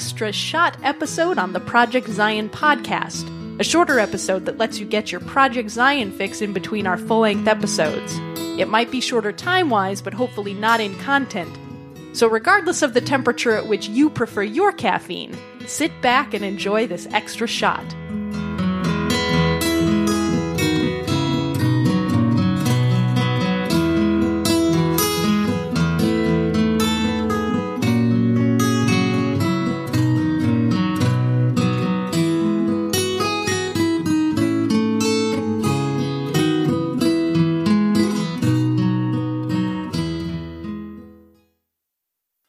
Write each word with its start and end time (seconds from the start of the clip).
extra 0.00 0.32
shot 0.32 0.78
episode 0.82 1.36
on 1.36 1.52
the 1.52 1.60
Project 1.60 2.08
Zion 2.08 2.48
podcast, 2.48 3.28
a 3.60 3.62
shorter 3.62 3.98
episode 4.00 4.46
that 4.46 4.56
lets 4.56 4.78
you 4.78 4.86
get 4.86 5.12
your 5.12 5.20
Project 5.20 5.68
Zion 5.68 6.10
fix 6.10 6.40
in 6.40 6.54
between 6.54 6.86
our 6.86 6.96
full 6.96 7.20
length 7.20 7.46
episodes. 7.46 8.14
It 8.58 8.66
might 8.66 8.90
be 8.90 9.02
shorter 9.02 9.30
time 9.30 9.68
wise, 9.68 10.00
but 10.00 10.14
hopefully 10.14 10.54
not 10.54 10.80
in 10.80 10.98
content. 11.00 11.54
So, 12.16 12.30
regardless 12.30 12.80
of 12.80 12.94
the 12.94 13.02
temperature 13.02 13.54
at 13.54 13.66
which 13.66 13.90
you 13.90 14.08
prefer 14.08 14.42
your 14.42 14.72
caffeine, 14.72 15.36
sit 15.66 15.92
back 16.00 16.32
and 16.32 16.46
enjoy 16.46 16.86
this 16.86 17.06
extra 17.12 17.46
shot. 17.46 17.84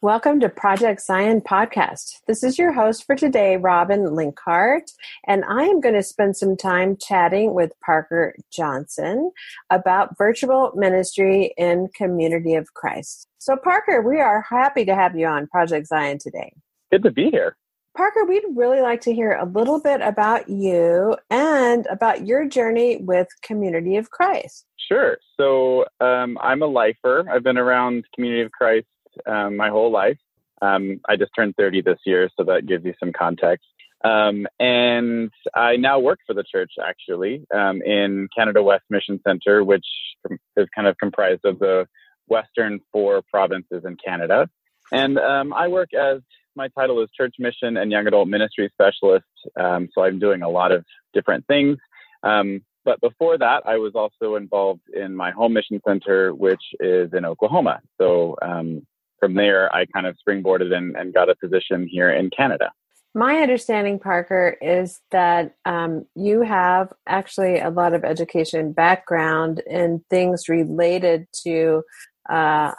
Welcome 0.02 0.40
to 0.40 0.48
Project 0.48 1.00
Zion 1.00 1.42
Podcast. 1.42 2.22
This 2.26 2.42
is 2.42 2.58
your 2.58 2.72
host 2.72 3.06
for 3.06 3.14
today, 3.14 3.56
Robin 3.56 4.00
Linkhart, 4.00 4.90
and 5.28 5.44
I 5.44 5.62
am 5.62 5.80
going 5.80 5.94
to 5.94 6.02
spend 6.02 6.36
some 6.36 6.56
time 6.56 6.96
chatting 6.96 7.54
with 7.54 7.70
Parker 7.84 8.34
Johnson 8.52 9.30
about 9.70 10.18
virtual 10.18 10.72
ministry 10.74 11.54
in 11.56 11.86
Community 11.94 12.56
of 12.56 12.74
Christ. 12.74 13.28
So, 13.38 13.54
Parker, 13.54 14.02
we 14.02 14.20
are 14.20 14.42
happy 14.42 14.84
to 14.86 14.94
have 14.96 15.16
you 15.16 15.28
on 15.28 15.46
Project 15.46 15.86
Zion 15.86 16.18
today. 16.18 16.52
Good 16.90 17.04
to 17.04 17.12
be 17.12 17.30
here. 17.30 17.56
Parker, 17.96 18.24
we'd 18.24 18.42
really 18.56 18.80
like 18.80 19.02
to 19.02 19.14
hear 19.14 19.34
a 19.34 19.46
little 19.46 19.80
bit 19.80 20.00
about 20.00 20.48
you 20.48 21.16
and 21.30 21.86
about 21.86 22.26
your 22.26 22.48
journey 22.48 22.96
with 22.96 23.28
Community 23.44 23.96
of 23.98 24.10
Christ. 24.10 24.66
Sure. 24.88 25.18
So, 25.36 25.84
um, 26.00 26.38
I'm 26.42 26.60
a 26.60 26.66
lifer. 26.66 27.24
I've 27.30 27.44
been 27.44 27.56
around 27.56 28.04
Community 28.16 28.42
of 28.42 28.50
Christ 28.50 28.88
um, 29.26 29.56
my 29.56 29.68
whole 29.68 29.90
life. 29.90 30.18
Um, 30.60 31.00
I 31.08 31.16
just 31.16 31.32
turned 31.34 31.56
30 31.56 31.82
this 31.82 31.98
year, 32.06 32.30
so 32.36 32.44
that 32.44 32.66
gives 32.66 32.84
you 32.84 32.94
some 33.00 33.12
context. 33.12 33.66
Um, 34.04 34.46
and 34.58 35.30
I 35.54 35.76
now 35.76 36.00
work 36.00 36.18
for 36.26 36.34
the 36.34 36.44
church 36.44 36.72
actually 36.84 37.44
um, 37.54 37.82
in 37.82 38.28
Canada 38.36 38.62
West 38.62 38.84
Mission 38.90 39.20
Center, 39.26 39.62
which 39.62 39.86
is 40.56 40.68
kind 40.74 40.88
of 40.88 40.96
comprised 40.98 41.44
of 41.44 41.58
the 41.58 41.86
western 42.26 42.80
four 42.92 43.22
provinces 43.30 43.84
in 43.84 43.96
Canada. 44.04 44.48
And 44.92 45.18
um, 45.18 45.52
I 45.52 45.68
work 45.68 45.94
as 45.94 46.20
my 46.54 46.68
title 46.68 47.02
is 47.02 47.08
Church 47.16 47.34
Mission 47.38 47.76
and 47.76 47.90
Young 47.90 48.06
Adult 48.06 48.28
Ministry 48.28 48.70
Specialist. 48.72 49.24
Um, 49.58 49.88
so 49.94 50.04
I'm 50.04 50.18
doing 50.18 50.42
a 50.42 50.48
lot 50.48 50.72
of 50.72 50.84
different 51.14 51.46
things. 51.46 51.78
Um, 52.22 52.62
but 52.84 53.00
before 53.00 53.38
that, 53.38 53.62
I 53.64 53.78
was 53.78 53.92
also 53.94 54.34
involved 54.36 54.82
in 54.92 55.14
my 55.14 55.30
home 55.30 55.52
mission 55.52 55.80
center, 55.86 56.34
which 56.34 56.62
is 56.80 57.10
in 57.14 57.24
Oklahoma. 57.24 57.80
So 58.00 58.36
um, 58.42 58.86
from 59.22 59.34
there, 59.34 59.72
I 59.72 59.86
kind 59.86 60.04
of 60.04 60.16
springboarded 60.18 60.74
and, 60.74 60.96
and 60.96 61.14
got 61.14 61.30
a 61.30 61.36
position 61.36 61.86
here 61.86 62.10
in 62.10 62.28
Canada. 62.28 62.72
My 63.14 63.36
understanding, 63.36 64.00
Parker, 64.00 64.56
is 64.60 65.00
that 65.12 65.54
um, 65.64 66.06
you 66.16 66.40
have 66.40 66.92
actually 67.06 67.60
a 67.60 67.70
lot 67.70 67.94
of 67.94 68.02
education 68.02 68.72
background 68.72 69.62
in 69.64 70.02
things 70.10 70.48
related 70.48 71.28
to 71.44 71.84
uh, 72.28 72.72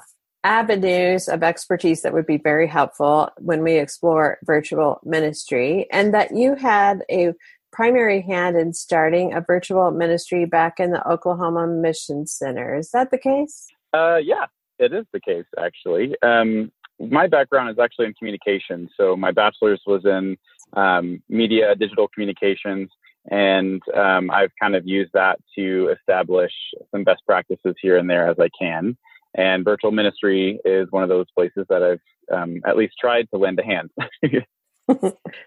avenues 0.43 1.29
of 1.29 1.43
expertise 1.43 2.01
that 2.01 2.11
would 2.11 2.25
be 2.25 2.35
very 2.35 2.67
helpful 2.67 3.29
when 3.37 3.63
we 3.63 3.77
explore 3.77 4.37
virtual 4.43 4.99
ministry, 5.05 5.87
and 5.93 6.13
that 6.13 6.35
you 6.35 6.55
had 6.55 7.03
a 7.09 7.31
primary 7.71 8.19
hand 8.19 8.57
in 8.57 8.73
starting 8.73 9.33
a 9.33 9.39
virtual 9.39 9.91
ministry 9.91 10.43
back 10.43 10.77
in 10.77 10.91
the 10.91 11.09
Oklahoma 11.09 11.67
Mission 11.67 12.27
Center. 12.27 12.75
Is 12.75 12.91
that 12.91 13.11
the 13.11 13.17
case? 13.17 13.67
Uh, 13.93 14.17
yeah, 14.17 14.47
it 14.79 14.93
is 14.93 15.05
the 15.13 15.19
case, 15.19 15.45
actually. 15.59 16.15
Um, 16.21 16.71
my 16.99 17.27
background 17.27 17.69
is 17.69 17.79
actually 17.79 18.07
in 18.07 18.13
communication. 18.13 18.89
So 18.97 19.15
my 19.15 19.31
bachelor's 19.31 19.81
was 19.85 20.05
in 20.05 20.37
um, 20.73 21.21
media, 21.29 21.75
digital 21.75 22.07
communications, 22.07 22.89
and 23.29 23.81
um, 23.95 24.29
I've 24.31 24.51
kind 24.61 24.75
of 24.75 24.85
used 24.85 25.11
that 25.13 25.39
to 25.55 25.95
establish 25.97 26.51
some 26.91 27.03
best 27.03 27.21
practices 27.25 27.75
here 27.81 27.97
and 27.97 28.09
there 28.09 28.27
as 28.27 28.37
I 28.39 28.49
can. 28.59 28.97
And 29.35 29.63
virtual 29.63 29.91
ministry 29.91 30.59
is 30.65 30.87
one 30.91 31.03
of 31.03 31.09
those 31.09 31.25
places 31.35 31.65
that 31.69 31.81
I've 31.81 32.01
um, 32.35 32.61
at 32.65 32.77
least 32.77 32.95
tried 32.99 33.29
to 33.31 33.37
lend 33.37 33.59
a 33.59 33.63
hand. 33.63 33.89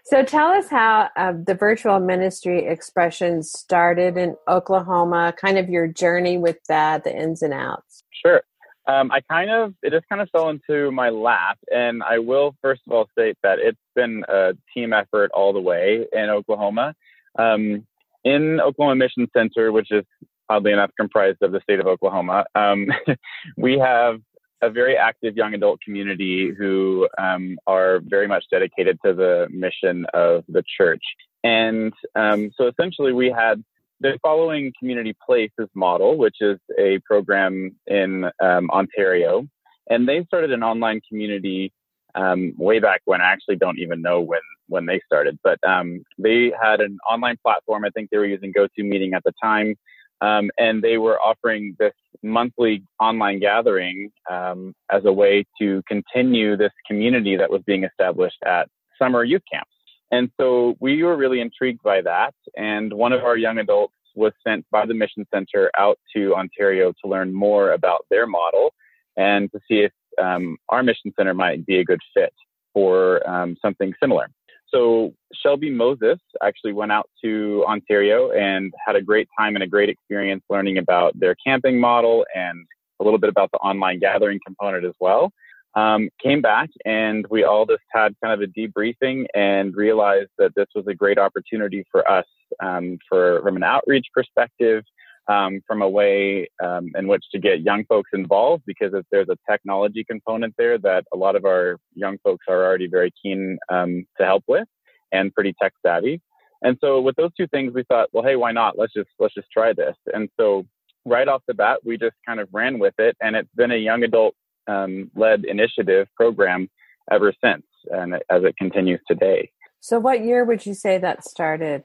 so 0.03 0.23
tell 0.23 0.49
us 0.49 0.69
how 0.69 1.09
uh, 1.15 1.33
the 1.45 1.53
virtual 1.53 1.99
ministry 1.99 2.65
expression 2.65 3.43
started 3.43 4.17
in 4.17 4.35
Oklahoma, 4.47 5.33
kind 5.39 5.57
of 5.57 5.69
your 5.69 5.87
journey 5.87 6.37
with 6.37 6.57
that, 6.67 7.03
the 7.03 7.15
ins 7.15 7.41
and 7.41 7.53
outs. 7.53 8.03
Sure. 8.25 8.41
Um, 8.87 9.11
I 9.11 9.19
kind 9.21 9.49
of, 9.49 9.73
it 9.83 9.91
just 9.91 10.07
kind 10.07 10.21
of 10.21 10.29
fell 10.29 10.49
into 10.49 10.91
my 10.91 11.09
lap. 11.09 11.57
And 11.73 12.01
I 12.01 12.19
will 12.19 12.55
first 12.61 12.81
of 12.87 12.93
all 12.93 13.09
state 13.11 13.37
that 13.43 13.59
it's 13.59 13.77
been 13.95 14.23
a 14.29 14.53
team 14.73 14.93
effort 14.93 15.31
all 15.33 15.53
the 15.53 15.59
way 15.59 16.05
in 16.11 16.29
Oklahoma. 16.29 16.95
Um, 17.37 17.85
in 18.23 18.59
Oklahoma 18.59 18.95
Mission 18.95 19.27
Center, 19.35 19.71
which 19.71 19.91
is 19.91 20.05
oddly 20.49 20.71
enough 20.71 20.91
comprised 20.97 21.41
of 21.41 21.51
the 21.51 21.61
state 21.61 21.79
of 21.79 21.87
Oklahoma, 21.87 22.45
um, 22.55 22.87
we 23.57 23.77
have 23.77 24.21
a 24.61 24.69
very 24.69 24.97
active 24.97 25.35
young 25.35 25.53
adult 25.53 25.79
community 25.81 26.51
who 26.57 27.07
um, 27.17 27.57
are 27.67 27.99
very 28.03 28.27
much 28.27 28.45
dedicated 28.49 28.97
to 29.05 29.13
the 29.13 29.47
mission 29.51 30.05
of 30.13 30.43
the 30.49 30.63
church. 30.77 31.03
And 31.43 31.93
um, 32.15 32.51
so 32.57 32.67
essentially, 32.67 33.13
we 33.13 33.29
had 33.29 33.63
they're 33.99 34.17
following 34.21 34.73
Community 34.77 35.15
Places 35.25 35.69
model, 35.73 36.17
which 36.17 36.37
is 36.41 36.59
a 36.77 36.99
program 37.05 37.75
in 37.87 38.25
um, 38.41 38.69
Ontario, 38.71 39.47
and 39.89 40.07
they 40.07 40.23
started 40.25 40.51
an 40.51 40.63
online 40.63 41.01
community 41.07 41.71
um, 42.15 42.53
way 42.57 42.79
back 42.79 43.01
when. 43.05 43.21
I 43.21 43.31
actually 43.31 43.57
don't 43.57 43.79
even 43.79 44.01
know 44.01 44.21
when 44.21 44.41
when 44.69 44.85
they 44.85 44.99
started, 45.05 45.39
but 45.43 45.59
um, 45.67 46.03
they 46.17 46.51
had 46.61 46.81
an 46.81 46.97
online 47.09 47.37
platform. 47.41 47.85
I 47.85 47.89
think 47.89 48.09
they 48.09 48.17
were 48.17 48.25
using 48.25 48.53
GoToMeeting 48.53 49.13
at 49.13 49.23
the 49.23 49.33
time, 49.41 49.75
um, 50.21 50.49
and 50.57 50.81
they 50.81 50.97
were 50.97 51.19
offering 51.19 51.75
this 51.79 51.93
monthly 52.23 52.83
online 52.99 53.39
gathering 53.39 54.11
um, 54.29 54.73
as 54.91 55.05
a 55.05 55.11
way 55.11 55.45
to 55.59 55.81
continue 55.87 56.57
this 56.57 56.73
community 56.85 57.37
that 57.37 57.49
was 57.49 57.61
being 57.65 57.83
established 57.83 58.37
at 58.45 58.67
summer 58.99 59.23
youth 59.23 59.43
camps. 59.51 59.71
And 60.11 60.29
so 60.39 60.75
we 60.79 61.03
were 61.03 61.17
really 61.17 61.41
intrigued 61.41 61.83
by 61.83 62.01
that. 62.01 62.33
And 62.55 62.93
one 62.93 63.13
of 63.13 63.23
our 63.23 63.37
young 63.37 63.57
adults 63.57 63.93
was 64.15 64.33
sent 64.45 64.65
by 64.71 64.85
the 64.85 64.93
Mission 64.93 65.25
Center 65.33 65.69
out 65.77 65.99
to 66.15 66.33
Ontario 66.33 66.93
to 67.03 67.09
learn 67.09 67.33
more 67.33 67.71
about 67.71 68.05
their 68.09 68.25
model 68.25 68.73
and 69.15 69.51
to 69.51 69.59
see 69.69 69.79
if 69.79 69.91
um, 70.21 70.57
our 70.69 70.81
Mission 70.81 71.11
Center 71.17 71.33
might 71.33 71.65
be 71.65 71.79
a 71.79 71.83
good 71.83 71.99
fit 72.13 72.33
for 72.73 73.27
um, 73.29 73.55
something 73.61 73.93
similar. 74.01 74.29
So 74.69 75.13
Shelby 75.33 75.69
Moses 75.69 76.19
actually 76.43 76.73
went 76.73 76.91
out 76.91 77.09
to 77.23 77.63
Ontario 77.67 78.31
and 78.31 78.73
had 78.85 78.95
a 78.95 79.01
great 79.01 79.27
time 79.37 79.55
and 79.55 79.63
a 79.63 79.67
great 79.67 79.89
experience 79.89 80.43
learning 80.49 80.77
about 80.77 81.17
their 81.17 81.35
camping 81.35 81.79
model 81.79 82.25
and 82.35 82.65
a 82.99 83.03
little 83.03 83.19
bit 83.19 83.29
about 83.29 83.51
the 83.51 83.59
online 83.59 83.99
gathering 83.99 84.39
component 84.45 84.83
as 84.85 84.93
well. 84.99 85.31
Um, 85.75 86.09
came 86.21 86.41
back 86.41 86.69
and 86.85 87.25
we 87.29 87.43
all 87.43 87.65
just 87.65 87.83
had 87.91 88.15
kind 88.23 88.33
of 88.33 88.41
a 88.41 88.51
debriefing 88.51 89.25
and 89.35 89.75
realized 89.75 90.31
that 90.39 90.55
this 90.55 90.67
was 90.73 90.85
a 90.87 90.95
great 90.95 91.19
opportunity 91.19 91.85
for 91.91 92.09
us 92.09 92.25
um, 92.63 92.97
for 93.07 93.41
from 93.43 93.57
an 93.57 93.63
outreach 93.63 94.07
perspective, 94.13 94.83
um, 95.27 95.61
from 95.67 95.81
a 95.81 95.89
way 95.89 96.47
um, 96.63 96.89
in 96.97 97.07
which 97.07 97.23
to 97.31 97.39
get 97.39 97.61
young 97.61 97.83
folks 97.85 98.09
involved 98.13 98.63
because 98.65 98.93
if 98.93 99.05
there's 99.11 99.29
a 99.29 99.37
technology 99.49 100.03
component 100.03 100.55
there 100.57 100.77
that 100.79 101.03
a 101.13 101.17
lot 101.17 101.35
of 101.35 101.45
our 101.45 101.77
young 101.93 102.17
folks 102.23 102.45
are 102.47 102.65
already 102.65 102.87
very 102.87 103.11
keen 103.21 103.57
um, 103.69 104.05
to 104.17 104.25
help 104.25 104.43
with 104.47 104.67
and 105.11 105.33
pretty 105.33 105.53
tech 105.61 105.73
savvy. 105.85 106.21
And 106.61 106.77
so 106.81 107.01
with 107.01 107.15
those 107.15 107.31
two 107.37 107.47
things, 107.47 107.73
we 107.73 107.83
thought, 107.83 108.09
well, 108.13 108.23
hey, 108.23 108.35
why 108.35 108.51
not? 108.51 108.77
Let's 108.77 108.93
just 108.93 109.09
let's 109.19 109.35
just 109.35 109.51
try 109.51 109.73
this. 109.73 109.95
And 110.13 110.29
so 110.39 110.65
right 111.05 111.27
off 111.27 111.43
the 111.47 111.53
bat, 111.53 111.79
we 111.85 111.97
just 111.97 112.15
kind 112.25 112.39
of 112.39 112.49
ran 112.51 112.79
with 112.79 112.95
it, 112.97 113.15
and 113.21 113.35
it's 113.35 113.49
been 113.55 113.71
a 113.71 113.77
young 113.77 114.03
adult 114.03 114.35
um, 114.67 115.11
led 115.15 115.45
initiative 115.45 116.07
program 116.15 116.69
ever 117.11 117.33
since, 117.43 117.63
and 117.91 118.15
as 118.29 118.43
it 118.43 118.55
continues 118.57 118.99
today. 119.07 119.49
So, 119.79 119.99
what 119.99 120.23
year 120.23 120.43
would 120.43 120.65
you 120.65 120.73
say 120.73 120.97
that 120.97 121.23
started? 121.23 121.83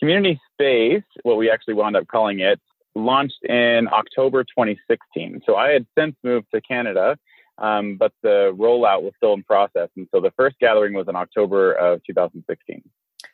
Community 0.00 0.40
Space, 0.52 1.04
what 1.22 1.36
we 1.36 1.50
actually 1.50 1.74
wound 1.74 1.96
up 1.96 2.06
calling 2.08 2.40
it, 2.40 2.60
launched 2.94 3.42
in 3.44 3.88
October 3.92 4.44
2016. 4.44 5.42
So, 5.46 5.56
I 5.56 5.70
had 5.70 5.86
since 5.96 6.16
moved 6.22 6.46
to 6.54 6.60
Canada, 6.60 7.16
um, 7.58 7.96
but 7.96 8.12
the 8.22 8.54
rollout 8.58 9.02
was 9.02 9.12
still 9.16 9.34
in 9.34 9.42
process. 9.42 9.88
And 9.96 10.08
so, 10.14 10.20
the 10.20 10.32
first 10.36 10.56
gathering 10.60 10.94
was 10.94 11.06
in 11.08 11.16
October 11.16 11.72
of 11.72 12.00
2016. 12.06 12.82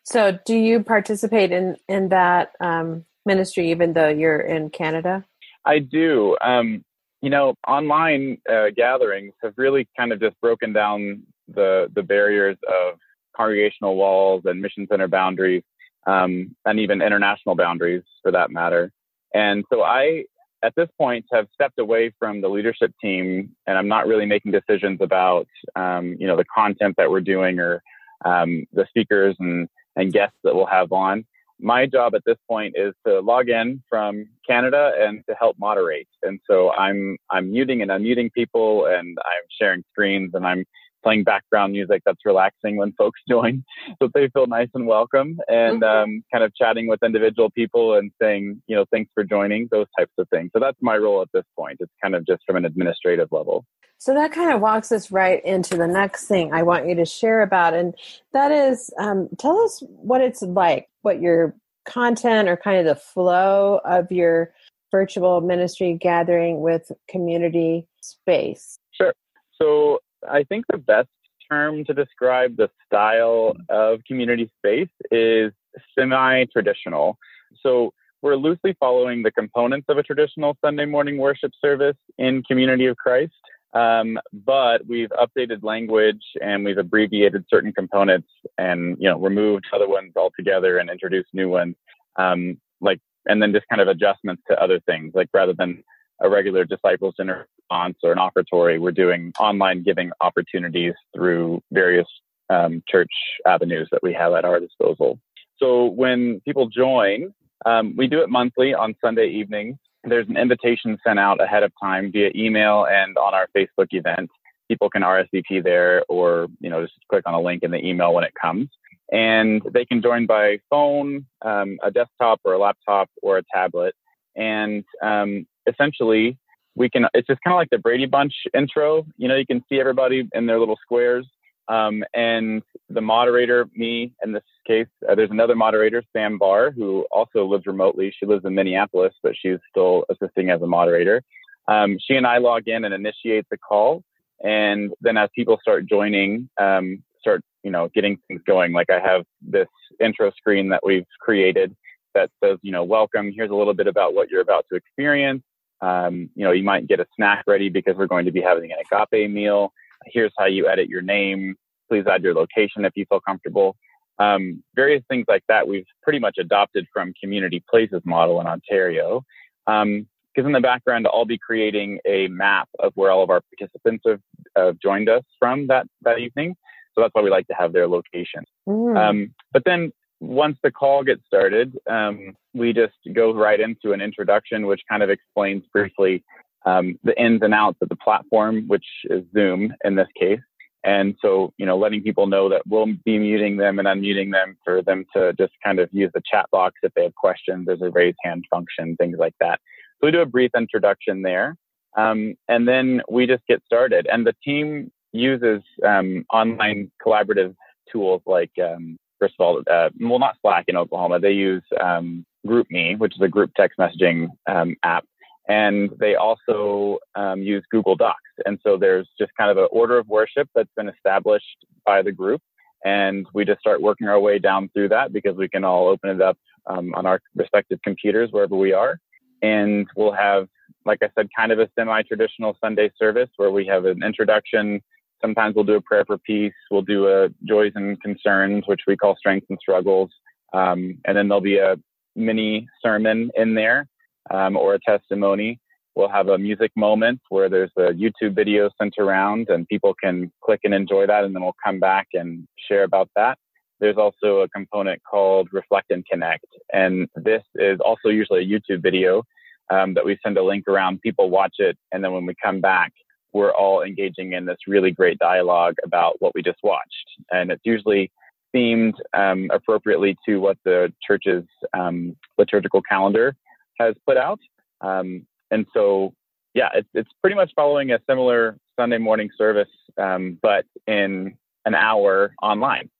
So, 0.02 0.38
do 0.44 0.56
you 0.56 0.82
participate 0.82 1.52
in 1.52 1.76
in 1.88 2.08
that 2.08 2.52
um, 2.60 3.04
ministry 3.26 3.70
even 3.70 3.92
though 3.92 4.08
you're 4.08 4.40
in 4.40 4.70
Canada? 4.70 5.24
I 5.64 5.78
do. 5.78 6.36
Um, 6.40 6.84
you 7.22 7.30
know, 7.30 7.54
online 7.68 8.38
uh, 8.50 8.70
gatherings 8.74 9.34
have 9.42 9.54
really 9.56 9.88
kind 9.96 10.12
of 10.12 10.20
just 10.20 10.40
broken 10.40 10.72
down 10.72 11.22
the 11.48 11.90
the 11.94 12.02
barriers 12.02 12.56
of 12.68 12.98
congregational 13.36 13.96
walls 13.96 14.42
and 14.44 14.60
mission 14.60 14.86
center 14.90 15.08
boundaries, 15.08 15.62
um, 16.06 16.54
and 16.64 16.80
even 16.80 17.02
international 17.02 17.54
boundaries 17.54 18.02
for 18.22 18.32
that 18.32 18.50
matter. 18.50 18.90
And 19.34 19.64
so 19.72 19.82
I, 19.82 20.24
at 20.62 20.74
this 20.76 20.88
point, 20.98 21.24
have 21.32 21.46
stepped 21.54 21.78
away 21.78 22.12
from 22.18 22.40
the 22.40 22.48
leadership 22.48 22.92
team, 23.00 23.54
and 23.66 23.78
I'm 23.78 23.88
not 23.88 24.06
really 24.06 24.26
making 24.26 24.52
decisions 24.52 24.98
about, 25.00 25.46
um, 25.76 26.16
you 26.18 26.26
know, 26.26 26.36
the 26.36 26.44
content 26.52 26.96
that 26.98 27.10
we're 27.10 27.20
doing 27.20 27.60
or 27.60 27.82
um, 28.24 28.66
the 28.72 28.86
speakers 28.88 29.36
and 29.38 29.68
and 29.96 30.12
guests 30.12 30.36
that 30.44 30.54
we'll 30.54 30.66
have 30.66 30.92
on. 30.92 31.24
My 31.60 31.86
job 31.86 32.14
at 32.14 32.22
this 32.24 32.36
point 32.48 32.74
is 32.76 32.94
to 33.06 33.20
log 33.20 33.48
in 33.48 33.82
from 33.88 34.26
Canada 34.46 34.92
and 34.98 35.22
to 35.28 35.34
help 35.34 35.56
moderate. 35.58 36.08
And 36.22 36.40
so 36.48 36.72
I'm 36.72 37.16
I'm 37.30 37.50
muting 37.50 37.82
and 37.82 37.90
unmuting 37.90 38.32
people, 38.32 38.86
and 38.86 39.16
I'm 39.24 39.42
sharing 39.58 39.82
screens, 39.92 40.32
and 40.34 40.46
I'm 40.46 40.64
playing 41.02 41.24
background 41.24 41.72
music 41.72 42.02
that's 42.04 42.24
relaxing 42.24 42.76
when 42.76 42.92
folks 42.92 43.20
join 43.28 43.64
so 44.00 44.08
they 44.14 44.28
feel 44.28 44.46
nice 44.46 44.68
and 44.74 44.86
welcome 44.86 45.38
and 45.48 45.82
mm-hmm. 45.82 46.10
um, 46.12 46.24
kind 46.32 46.44
of 46.44 46.54
chatting 46.54 46.86
with 46.86 47.02
individual 47.02 47.50
people 47.50 47.94
and 47.94 48.10
saying 48.20 48.60
you 48.66 48.76
know 48.76 48.84
thanks 48.92 49.10
for 49.14 49.24
joining 49.24 49.68
those 49.70 49.86
types 49.98 50.12
of 50.18 50.28
things 50.28 50.50
so 50.52 50.60
that's 50.60 50.76
my 50.80 50.96
role 50.96 51.22
at 51.22 51.28
this 51.32 51.44
point 51.58 51.76
it's 51.80 51.92
kind 52.02 52.14
of 52.14 52.26
just 52.26 52.42
from 52.46 52.56
an 52.56 52.64
administrative 52.64 53.28
level 53.30 53.64
so 54.00 54.14
that 54.14 54.32
kind 54.32 54.50
of 54.50 54.60
walks 54.60 54.90
us 54.90 55.10
right 55.10 55.44
into 55.44 55.76
the 55.76 55.86
next 55.86 56.26
thing 56.26 56.52
i 56.52 56.62
want 56.62 56.88
you 56.88 56.94
to 56.94 57.04
share 57.04 57.42
about 57.42 57.74
and 57.74 57.94
that 58.32 58.50
is 58.50 58.90
um, 58.98 59.28
tell 59.38 59.58
us 59.60 59.82
what 59.86 60.20
it's 60.20 60.42
like 60.42 60.88
what 61.02 61.20
your 61.20 61.54
content 61.84 62.48
or 62.48 62.56
kind 62.56 62.78
of 62.78 62.84
the 62.84 63.00
flow 63.00 63.80
of 63.84 64.10
your 64.10 64.52
virtual 64.90 65.40
ministry 65.40 65.96
gathering 66.00 66.60
with 66.60 66.90
community 67.08 67.86
space 68.00 68.78
sure 68.92 69.14
so 69.60 70.00
I 70.28 70.44
think 70.44 70.66
the 70.70 70.78
best 70.78 71.08
term 71.50 71.84
to 71.84 71.94
describe 71.94 72.56
the 72.56 72.70
style 72.86 73.54
of 73.68 74.00
community 74.06 74.50
space 74.58 74.88
is 75.10 75.52
semi 75.98 76.44
traditional. 76.46 77.18
So 77.62 77.92
we're 78.22 78.36
loosely 78.36 78.76
following 78.78 79.22
the 79.22 79.30
components 79.30 79.86
of 79.88 79.98
a 79.98 80.02
traditional 80.02 80.56
Sunday 80.62 80.84
morning 80.84 81.18
worship 81.18 81.52
service 81.60 81.96
in 82.18 82.42
Community 82.42 82.86
of 82.86 82.96
Christ. 82.96 83.32
Um, 83.72 84.18
but 84.32 84.86
we've 84.86 85.10
updated 85.10 85.62
language 85.62 86.22
and 86.42 86.64
we've 86.64 86.78
abbreviated 86.78 87.44
certain 87.48 87.72
components 87.72 88.28
and 88.58 88.96
you 88.98 89.08
know 89.08 89.18
removed 89.18 89.66
other 89.72 89.88
ones 89.88 90.12
altogether 90.16 90.78
and 90.78 90.90
introduced 90.90 91.28
new 91.32 91.48
ones 91.48 91.76
um, 92.16 92.60
like 92.80 93.00
and 93.26 93.40
then 93.40 93.52
just 93.52 93.66
kind 93.68 93.80
of 93.80 93.86
adjustments 93.86 94.42
to 94.48 94.60
other 94.60 94.80
things 94.80 95.12
like 95.14 95.28
rather 95.32 95.52
than 95.52 95.84
a 96.20 96.28
regular 96.28 96.64
Disciples 96.64 97.14
Generous 97.16 97.48
Response 97.58 97.96
or 98.02 98.12
an 98.12 98.18
offertory. 98.18 98.78
We're 98.78 98.92
doing 98.92 99.32
online 99.40 99.82
giving 99.82 100.10
opportunities 100.20 100.94
through 101.14 101.62
various 101.72 102.06
um, 102.50 102.82
church 102.88 103.10
avenues 103.46 103.88
that 103.92 104.02
we 104.02 104.12
have 104.12 104.32
at 104.34 104.44
our 104.44 104.60
disposal. 104.60 105.18
So 105.58 105.86
when 105.86 106.40
people 106.40 106.68
join, 106.68 107.32
um, 107.66 107.94
we 107.96 108.06
do 108.06 108.22
it 108.22 108.28
monthly 108.28 108.74
on 108.74 108.94
Sunday 109.02 109.28
evenings. 109.28 109.76
There's 110.04 110.28
an 110.28 110.36
invitation 110.36 110.98
sent 111.06 111.18
out 111.18 111.42
ahead 111.42 111.62
of 111.62 111.72
time 111.82 112.10
via 112.12 112.30
email 112.34 112.86
and 112.86 113.16
on 113.16 113.34
our 113.34 113.48
Facebook 113.56 113.88
event. 113.90 114.30
People 114.68 114.88
can 114.88 115.02
RSVP 115.02 115.62
there 115.62 116.04
or, 116.08 116.48
you 116.60 116.70
know, 116.70 116.82
just 116.82 116.94
click 117.08 117.24
on 117.26 117.34
a 117.34 117.40
link 117.40 117.62
in 117.62 117.70
the 117.70 117.84
email 117.84 118.14
when 118.14 118.24
it 118.24 118.32
comes. 118.40 118.68
And 119.12 119.60
they 119.72 119.84
can 119.84 120.00
join 120.00 120.26
by 120.26 120.58
phone, 120.70 121.26
um, 121.42 121.78
a 121.82 121.90
desktop 121.90 122.40
or 122.44 122.52
a 122.52 122.58
laptop 122.58 123.10
or 123.22 123.38
a 123.38 123.42
tablet. 123.52 123.94
And 124.36 124.84
um, 125.02 125.46
essentially 125.66 126.38
we 126.76 126.88
can 126.88 127.06
it's 127.14 127.26
just 127.26 127.40
kind 127.42 127.54
of 127.54 127.58
like 127.58 127.70
the 127.70 127.78
brady 127.78 128.06
bunch 128.06 128.32
intro 128.54 129.04
you 129.16 129.28
know 129.28 129.36
you 129.36 129.46
can 129.46 129.62
see 129.68 129.80
everybody 129.80 130.28
in 130.32 130.46
their 130.46 130.58
little 130.58 130.78
squares 130.82 131.26
um, 131.68 132.02
and 132.14 132.62
the 132.88 133.00
moderator 133.00 133.66
me 133.74 134.12
in 134.24 134.32
this 134.32 134.42
case 134.66 134.86
uh, 135.08 135.14
there's 135.14 135.30
another 135.30 135.54
moderator 135.54 136.02
sam 136.12 136.38
barr 136.38 136.70
who 136.70 137.06
also 137.10 137.44
lives 137.44 137.66
remotely. 137.66 138.12
She 138.18 138.26
lives 138.26 138.44
in 138.44 138.54
minneapolis 138.54 139.14
but 139.22 139.34
she's 139.40 139.58
still 139.70 140.04
assisting 140.10 140.50
as 140.50 140.62
a 140.62 140.66
moderator. 140.66 141.22
Um, 141.68 141.98
she 142.00 142.14
and 142.14 142.26
i 142.26 142.38
log 142.38 142.66
in 142.66 142.84
and 142.84 142.94
initiate 142.94 143.46
the 143.50 143.58
call. 143.58 144.02
And 144.42 144.92
then 145.00 145.16
as 145.16 145.28
people 145.34 145.58
start 145.60 145.86
joining 145.86 146.48
um, 146.60 147.02
start 147.20 147.42
you 147.62 147.70
know 147.70 147.88
getting 147.94 148.16
things 148.26 148.40
going 148.46 148.72
like 148.72 148.88
i 148.90 148.98
have 148.98 149.24
this 149.42 149.68
intro 150.00 150.30
screen 150.32 150.70
that 150.70 150.80
we've 150.82 151.04
created 151.20 151.76
that 152.14 152.30
says 152.42 152.58
you 152.62 152.72
know 152.72 152.82
welcome 152.82 153.30
here's 153.36 153.50
a 153.50 153.54
little 153.54 153.74
bit 153.74 153.86
about 153.86 154.14
what 154.14 154.30
you're 154.30 154.40
about 154.40 154.64
to 154.70 154.76
experience. 154.76 155.42
Um, 155.82 156.30
you 156.34 156.44
know, 156.44 156.52
you 156.52 156.62
might 156.62 156.86
get 156.86 157.00
a 157.00 157.06
snack 157.16 157.44
ready 157.46 157.68
because 157.68 157.96
we're 157.96 158.06
going 158.06 158.26
to 158.26 158.32
be 158.32 158.40
having 158.40 158.70
an 158.72 158.78
agape 158.80 159.30
meal. 159.30 159.72
Here's 160.06 160.32
how 160.38 160.46
you 160.46 160.68
edit 160.68 160.88
your 160.88 161.02
name. 161.02 161.56
Please 161.88 162.04
add 162.06 162.22
your 162.22 162.34
location 162.34 162.84
if 162.84 162.92
you 162.94 163.04
feel 163.08 163.20
comfortable. 163.20 163.76
Um, 164.18 164.62
various 164.74 165.02
things 165.08 165.24
like 165.28 165.42
that 165.48 165.66
we've 165.66 165.86
pretty 166.02 166.18
much 166.18 166.36
adopted 166.38 166.86
from 166.92 167.14
Community 167.20 167.64
Places 167.68 168.02
model 168.04 168.40
in 168.40 168.46
Ontario. 168.46 169.24
Because 169.66 169.82
um, 169.82 170.06
in 170.36 170.52
the 170.52 170.60
background, 170.60 171.06
I'll 171.12 171.24
be 171.24 171.38
creating 171.38 171.98
a 172.06 172.28
map 172.28 172.68
of 172.78 172.92
where 172.96 173.10
all 173.10 173.22
of 173.22 173.30
our 173.30 173.40
participants 173.40 174.04
have 174.06 174.20
uh, 174.56 174.72
joined 174.82 175.08
us 175.08 175.22
from 175.38 175.66
that, 175.68 175.86
that 176.02 176.18
evening. 176.18 176.54
So 176.94 177.00
that's 177.00 177.14
why 177.14 177.22
we 177.22 177.30
like 177.30 177.46
to 177.46 177.54
have 177.54 177.72
their 177.72 177.88
location. 177.88 178.44
Mm. 178.68 178.96
Um, 178.96 179.34
but 179.52 179.62
then 179.64 179.92
once 180.20 180.58
the 180.62 180.70
call 180.70 181.02
gets 181.02 181.22
started, 181.26 181.78
um, 181.88 182.36
we 182.52 182.72
just 182.72 182.94
go 183.14 183.32
right 183.32 183.58
into 183.58 183.92
an 183.92 184.00
introduction, 184.00 184.66
which 184.66 184.82
kind 184.88 185.02
of 185.02 185.08
explains 185.08 185.64
briefly 185.72 186.22
um, 186.66 186.98
the 187.04 187.18
ins 187.20 187.42
and 187.42 187.54
outs 187.54 187.78
of 187.80 187.88
the 187.88 187.96
platform, 187.96 188.64
which 188.68 188.86
is 189.04 189.24
Zoom 189.34 189.72
in 189.84 189.94
this 189.94 190.08
case. 190.18 190.40
And 190.82 191.14
so, 191.20 191.52
you 191.58 191.66
know, 191.66 191.76
letting 191.76 192.02
people 192.02 192.26
know 192.26 192.48
that 192.48 192.62
we'll 192.66 192.86
be 193.04 193.18
muting 193.18 193.58
them 193.58 193.78
and 193.78 193.86
unmuting 193.86 194.32
them 194.32 194.56
for 194.64 194.82
them 194.82 195.04
to 195.14 195.34
just 195.34 195.52
kind 195.62 195.78
of 195.78 195.90
use 195.92 196.10
the 196.14 196.22
chat 196.30 196.46
box 196.50 196.76
if 196.82 196.92
they 196.94 197.02
have 197.02 197.14
questions. 197.14 197.66
There's 197.66 197.82
a 197.82 197.90
raise 197.90 198.14
hand 198.22 198.46
function, 198.50 198.96
things 198.96 199.18
like 199.18 199.34
that. 199.40 199.60
So 200.00 200.06
we 200.06 200.10
do 200.10 200.22
a 200.22 200.26
brief 200.26 200.52
introduction 200.56 201.20
there. 201.20 201.56
Um, 201.98 202.34
and 202.48 202.66
then 202.66 203.02
we 203.10 203.26
just 203.26 203.46
get 203.46 203.62
started. 203.66 204.06
And 204.10 204.26
the 204.26 204.34
team 204.42 204.90
uses 205.12 205.60
um, 205.86 206.24
online 206.32 206.90
collaborative 207.04 207.54
tools 207.92 208.22
like 208.24 208.52
um, 208.62 208.96
first 209.20 209.34
of 209.38 209.44
all, 209.44 209.62
uh, 209.70 209.90
well, 210.00 210.18
not 210.18 210.36
Slack 210.40 210.64
in 210.68 210.76
Oklahoma. 210.76 211.20
They 211.20 211.32
use 211.32 211.62
um, 211.80 212.24
GroupMe, 212.46 212.98
which 212.98 213.14
is 213.14 213.20
a 213.20 213.28
group 213.28 213.52
text 213.56 213.78
messaging 213.78 214.28
um, 214.48 214.74
app, 214.82 215.04
and 215.50 215.90
they 215.98 216.14
also 216.14 216.98
um, 217.16 217.42
use 217.42 217.64
Google 217.72 217.96
Docs. 217.96 218.32
And 218.46 218.58
so 218.62 218.76
there's 218.76 219.08
just 219.18 219.32
kind 219.36 219.50
of 219.50 219.58
an 219.58 219.66
order 219.72 219.98
of 219.98 220.06
worship 220.06 220.48
that's 220.54 220.70
been 220.76 220.88
established 220.88 221.66
by 221.84 222.02
the 222.02 222.12
group, 222.12 222.40
and 222.84 223.26
we 223.34 223.44
just 223.44 223.60
start 223.60 223.82
working 223.82 224.06
our 224.06 224.20
way 224.20 224.38
down 224.38 224.70
through 224.72 224.90
that 224.90 225.12
because 225.12 225.36
we 225.36 225.48
can 225.48 225.64
all 225.64 225.88
open 225.88 226.10
it 226.10 226.22
up 226.22 226.38
um, 226.66 226.94
on 226.94 227.04
our 227.04 227.20
respective 227.34 227.80
computers 227.82 228.28
wherever 228.30 228.56
we 228.56 228.72
are, 228.72 229.00
and 229.42 229.88
we'll 229.96 230.12
have, 230.12 230.46
like 230.86 231.00
I 231.02 231.10
said, 231.16 231.28
kind 231.36 231.50
of 231.50 231.58
a 231.58 231.68
semi-traditional 231.76 232.56
Sunday 232.62 232.92
service 232.96 233.30
where 233.36 233.50
we 233.50 233.66
have 233.66 233.84
an 233.84 234.02
introduction 234.04 234.80
Sometimes 235.22 235.54
we'll 235.54 235.66
do 235.66 235.74
a 235.74 235.82
prayer 235.82 236.04
for 236.06 236.16
peace. 236.16 236.54
We'll 236.70 236.80
do 236.80 237.08
a 237.08 237.28
joys 237.46 237.72
and 237.74 238.00
concerns, 238.00 238.64
which 238.66 238.80
we 238.86 238.96
call 238.96 239.16
strengths 239.16 239.48
and 239.50 239.58
struggles. 239.60 240.10
Um, 240.54 240.98
and 241.04 241.14
then 241.14 241.28
there'll 241.28 241.42
be 241.42 241.58
a 241.58 241.76
mini 242.16 242.66
sermon 242.82 243.30
in 243.36 243.52
there 243.54 243.86
um, 244.30 244.56
or 244.56 244.74
a 244.74 244.80
testimony. 244.80 245.58
We'll 245.94 246.08
have 246.08 246.28
a 246.28 246.38
music 246.38 246.70
moment 246.76 247.20
where 247.28 247.48
there's 247.48 247.72
a 247.76 247.92
YouTube 247.92 248.34
video 248.34 248.70
sent 248.80 248.94
around 248.98 249.48
and 249.48 249.66
people 249.68 249.94
can 250.02 250.30
click 250.42 250.60
and 250.64 250.72
enjoy 250.72 251.06
that. 251.06 251.24
And 251.24 251.34
then 251.34 251.42
we'll 251.42 251.56
come 251.64 251.80
back 251.80 252.08
and 252.14 252.46
share 252.68 252.84
about 252.84 253.10
that. 253.16 253.38
There's 253.80 253.96
also 253.96 254.40
a 254.40 254.48
component 254.48 255.02
called 255.02 255.48
Reflect 255.52 255.90
and 255.90 256.04
Connect. 256.06 256.44
And 256.72 257.08
this 257.16 257.42
is 257.56 257.80
also 257.80 258.08
usually 258.08 258.40
a 258.40 258.46
YouTube 258.46 258.82
video 258.82 259.24
um, 259.70 259.94
that 259.94 260.04
we 260.04 260.18
send 260.22 260.36
a 260.36 260.42
link 260.42 260.68
around. 260.68 261.00
People 261.00 261.30
watch 261.30 261.56
it. 261.58 261.76
And 261.90 262.04
then 262.04 262.12
when 262.12 262.26
we 262.26 262.34
come 262.42 262.60
back, 262.60 262.92
we're 263.32 263.52
all 263.52 263.82
engaging 263.82 264.32
in 264.32 264.44
this 264.44 264.58
really 264.66 264.90
great 264.90 265.18
dialogue 265.18 265.74
about 265.84 266.16
what 266.20 266.34
we 266.34 266.42
just 266.42 266.58
watched. 266.62 267.06
And 267.30 267.50
it's 267.50 267.62
usually 267.64 268.10
themed 268.54 268.94
um, 269.14 269.48
appropriately 269.52 270.16
to 270.26 270.38
what 270.38 270.58
the 270.64 270.92
church's 271.06 271.44
um, 271.72 272.16
liturgical 272.38 272.82
calendar 272.82 273.36
has 273.80 273.94
put 274.06 274.16
out. 274.16 274.40
Um, 274.80 275.26
and 275.50 275.66
so, 275.74 276.14
yeah, 276.54 276.68
it's, 276.74 276.88
it's 276.94 277.10
pretty 277.20 277.36
much 277.36 277.50
following 277.56 277.90
a 277.90 277.98
similar 278.08 278.58
Sunday 278.78 278.98
morning 278.98 279.30
service, 279.36 279.68
um, 279.98 280.38
but 280.42 280.64
in 280.86 281.34
an 281.64 281.74
hour 281.74 282.32
online. 282.42 282.90